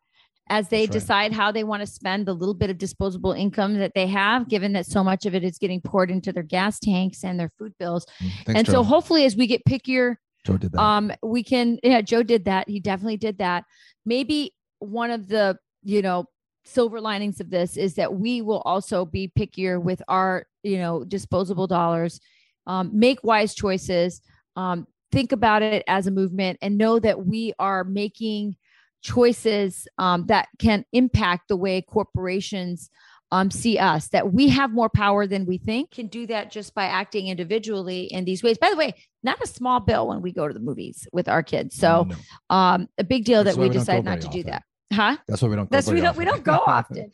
as 0.48 0.68
they 0.68 0.82
right. 0.82 0.90
decide 0.92 1.32
how 1.32 1.50
they 1.50 1.64
want 1.64 1.80
to 1.80 1.86
spend 1.86 2.26
the 2.26 2.32
little 2.32 2.54
bit 2.54 2.70
of 2.70 2.78
disposable 2.78 3.32
income 3.32 3.78
that 3.78 3.92
they 3.94 4.06
have, 4.06 4.48
given 4.48 4.72
that 4.74 4.86
so 4.86 5.02
much 5.02 5.26
of 5.26 5.34
it 5.34 5.42
is 5.42 5.58
getting 5.58 5.80
poured 5.80 6.10
into 6.10 6.32
their 6.32 6.44
gas 6.44 6.78
tanks 6.78 7.24
and 7.24 7.38
their 7.38 7.50
food 7.58 7.72
bills. 7.78 8.06
Mm, 8.22 8.30
Thanks, 8.44 8.58
and 8.58 8.66
Joe. 8.66 8.72
so 8.74 8.82
hopefully 8.84 9.24
as 9.24 9.36
we 9.36 9.48
get 9.48 9.62
pickier, 9.68 10.16
Joe 10.46 10.56
did 10.56 10.72
that. 10.72 10.80
um, 10.80 11.12
we 11.22 11.42
can, 11.42 11.78
yeah, 11.82 12.00
Joe 12.00 12.22
did 12.22 12.44
that. 12.44 12.68
He 12.68 12.80
definitely 12.80 13.16
did 13.16 13.38
that. 13.38 13.64
Maybe 14.04 14.54
one 14.78 15.10
of 15.10 15.28
the, 15.28 15.58
you 15.82 16.02
know, 16.02 16.26
silver 16.64 17.00
linings 17.00 17.40
of 17.40 17.50
this 17.50 17.76
is 17.76 17.94
that 17.94 18.14
we 18.14 18.42
will 18.42 18.62
also 18.64 19.04
be 19.04 19.32
pickier 19.38 19.82
with 19.82 20.02
our, 20.08 20.46
you 20.62 20.78
know, 20.78 21.04
disposable 21.04 21.66
dollars, 21.66 22.20
um, 22.66 22.90
make 22.92 23.22
wise 23.22 23.54
choices, 23.54 24.20
um, 24.56 24.86
think 25.12 25.32
about 25.32 25.62
it 25.62 25.82
as 25.86 26.06
a 26.06 26.10
movement 26.10 26.58
and 26.62 26.78
know 26.78 26.98
that 26.98 27.26
we 27.26 27.52
are 27.58 27.84
making 27.84 28.56
choices 29.02 29.86
um, 29.98 30.26
that 30.26 30.48
can 30.58 30.84
impact 30.92 31.48
the 31.48 31.56
way 31.56 31.80
corporations 31.80 32.90
um, 33.36 33.50
see 33.50 33.78
us, 33.78 34.08
that 34.08 34.32
we 34.32 34.48
have 34.48 34.72
more 34.72 34.88
power 34.88 35.26
than 35.26 35.44
we 35.44 35.58
think, 35.58 35.90
can 35.90 36.06
do 36.06 36.26
that 36.26 36.50
just 36.50 36.74
by 36.74 36.84
acting 36.84 37.28
individually 37.28 38.04
in 38.04 38.24
these 38.24 38.42
ways. 38.42 38.56
By 38.56 38.70
the 38.70 38.76
way, 38.76 38.94
not 39.22 39.42
a 39.42 39.46
small 39.46 39.80
bill 39.80 40.08
when 40.08 40.22
we 40.22 40.32
go 40.32 40.48
to 40.48 40.54
the 40.54 40.60
movies 40.60 41.06
with 41.12 41.28
our 41.28 41.42
kids. 41.42 41.76
So, 41.76 42.08
No. 42.08 42.16
um, 42.56 42.88
a 42.96 43.04
big 43.04 43.24
deal 43.24 43.44
That's 43.44 43.56
that 43.56 43.60
we 43.60 43.68
we 43.68 43.84
go 43.84 44.00
not 44.00 44.22
to 44.22 44.28
do 44.28 44.42
that. 44.44 44.62
Huh? 44.92 45.18
That's 45.28 45.42
why 45.42 45.48
we 45.48 45.56
don't. 45.56 45.70
Go 45.70 45.76
That's 45.76 45.90
we 45.90 46.00
don't 46.00 46.16
we 46.16 46.24
don't 46.24 46.44
go 46.44 46.62
often. 46.66 47.10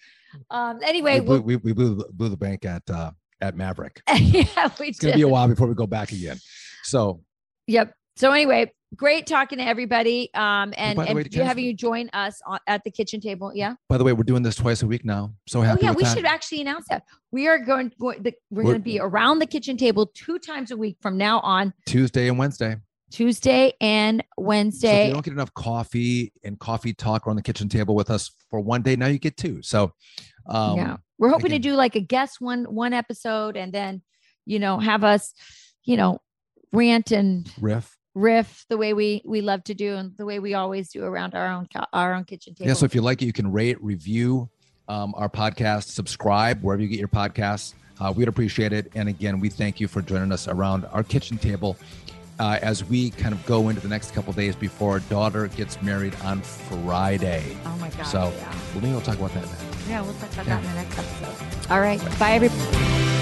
Um, 0.51 0.79
anyway, 0.85 1.21
we, 1.21 1.27
blew, 1.27 1.35
we'll, 1.41 1.43
we, 1.43 1.57
we 1.57 1.73
blew, 1.73 1.95
the- 1.97 2.09
blew 2.13 2.29
the 2.29 2.37
bank 2.37 2.65
at 2.65 2.83
uh, 2.89 3.11
at 3.41 3.57
Maverick. 3.57 4.01
yeah, 4.15 4.71
we 4.79 4.89
It's 4.89 4.99
gonna 5.01 5.15
be 5.15 5.23
a 5.23 5.29
while 5.29 5.49
before 5.49 5.67
we 5.67 5.75
go 5.75 5.87
back 5.87 6.13
again. 6.13 6.39
So 6.85 7.23
Yep. 7.67 7.95
So 8.17 8.31
anyway, 8.31 8.71
great 8.95 9.27
talking 9.27 9.59
to 9.59 9.65
everybody. 9.65 10.31
Um, 10.35 10.75
and, 10.77 10.97
by 10.97 11.07
and 11.07 11.17
way, 11.17 11.25
you- 11.31 11.43
having 11.43 11.65
you 11.65 11.75
join 11.75 12.09
us 12.13 12.41
on, 12.47 12.59
at 12.67 12.85
the 12.85 12.91
kitchen 12.91 13.21
table. 13.21 13.53
Yeah. 13.55 13.75
by 13.89 13.97
the 13.99 14.05
way, 14.05 14.13
we're 14.13 14.23
doing 14.25 14.43
this 14.43 14.57
twice 14.57 14.83
a 14.83 14.87
week 14.87 15.05
now. 15.05 15.33
So 15.49 15.61
Oh 15.61 15.63
happy 15.63 15.85
yeah, 15.85 15.91
with 15.91 15.97
we 15.99 16.05
that. 16.05 16.17
should 16.17 16.27
actually 16.27 16.61
announce 16.61 16.87
that 16.89 17.03
we 17.31 17.49
are 17.49 17.59
going. 17.59 17.91
going 17.99 18.23
we're, 18.23 18.33
We're- 18.51 18.65
going 18.65 18.75
to 18.79 18.83
be 18.83 19.01
around 19.01 19.39
the 19.39 19.47
kitchen 19.47 19.77
table 19.77 20.11
two 20.15 20.39
times 20.39 20.71
a 20.71 20.77
week 20.77 20.99
from 21.01 21.17
now 21.17 21.41
on, 21.41 21.73
Tuesday 21.87 22.29
and 22.29 22.39
Wednesday. 22.39 22.77
Tuesday 23.11 23.73
and 23.81 24.21
So 24.21 24.25
if 24.41 24.47
Wednesday. 24.47 25.07
you 25.09 25.13
don't 25.13 25.25
get 25.25 25.35
enough 25.35 25.53
coffee 25.53 26.33
and 26.45 26.59
coffee 26.59 26.95
talk 26.95 27.27
around 27.27 27.37
the 27.37 27.43
kitchen 27.43 27.69
table 27.69 27.95
with 27.95 28.09
us 28.11 28.31
for 28.49 28.59
one 28.61 28.81
day, 28.81 28.97
now 28.97 29.07
you 29.07 29.19
get 29.19 29.37
two. 29.37 29.61
So 29.63 29.93
um, 30.49 30.77
yeah, 30.79 30.97
we're 31.19 31.29
hoping 31.29 31.47
again- 31.47 31.61
to 31.63 31.69
do 31.71 31.75
like 31.75 31.95
a 31.97 32.01
guest 32.01 32.41
one 32.41 32.65
one 32.65 32.93
episode, 32.95 33.57
and 33.57 33.73
then 33.73 34.03
you 34.47 34.59
know 34.59 34.79
have 34.79 35.05
us, 35.05 35.35
you 35.85 35.97
know, 35.99 36.21
rant 36.73 37.11
and 37.11 37.51
riff. 37.61 37.97
Riff 38.15 38.67
the 38.69 38.77
way 38.77 38.93
we 38.93 39.23
we 39.25 39.41
love 39.41 39.65
to 39.65 39.75
do 39.75 39.95
and 39.97 40.17
the 40.19 40.25
way 40.27 40.39
we 40.39 40.55
always 40.55 40.91
do 40.91 41.03
around 41.05 41.35
our 41.35 41.47
own 41.49 41.67
our 41.93 42.15
own 42.15 42.25
kitchen 42.25 42.55
table. 42.55 42.69
Yeah. 42.69 42.75
So 42.75 42.85
if 42.85 42.95
you 42.95 43.01
like 43.03 43.23
it, 43.23 43.27
you 43.27 43.33
can 43.33 43.51
rate, 43.51 43.83
review 43.83 44.49
um, 44.89 45.15
our 45.17 45.29
podcast, 45.29 45.85
subscribe 45.91 46.63
wherever 46.63 46.83
you 46.83 46.89
get 46.89 46.99
your 46.99 47.09
podcasts. 47.09 47.75
Uh, 48.01 48.13
we'd 48.15 48.29
appreciate 48.29 48.73
it. 48.73 48.91
And 48.95 49.09
again, 49.09 49.39
we 49.41 49.49
thank 49.49 49.81
you 49.81 49.87
for 49.89 50.03
joining 50.03 50.33
us 50.33 50.49
around 50.49 50.85
our 50.87 51.03
kitchen 51.05 51.39
table 51.39 51.77
uh, 52.41 52.59
as 52.61 52.85
we 52.85 53.11
kind 53.11 53.33
of 53.33 53.45
go 53.47 53.69
into 53.69 53.81
the 53.81 53.89
next 53.89 54.13
couple 54.13 54.33
days 54.33 54.57
before 54.57 54.93
our 54.93 55.01
daughter 55.01 55.47
gets 55.49 55.81
married 55.83 56.15
on 56.25 56.41
Friday. 56.43 57.57
oh 57.65 57.77
my 57.77 57.91
god. 57.91 58.05
So 58.05 58.19
yeah. 58.37 58.51
well, 58.51 58.83
maybe 58.83 58.89
we'll 58.91 59.01
talk 59.03 59.19
about 59.19 59.33
that 59.35 59.45
then. 59.45 59.69
Yeah, 59.89 60.03
we'll 60.03 60.15
talk 60.15 60.33
about 60.33 60.47
Yeah. 60.47 60.61
that 60.61 60.65
in 60.65 60.71
the 60.71 60.83
next 60.83 60.99
episode. 60.99 61.71
All 61.71 61.81
right. 61.81 62.01
Bye, 62.19 62.33
everybody. 62.33 63.22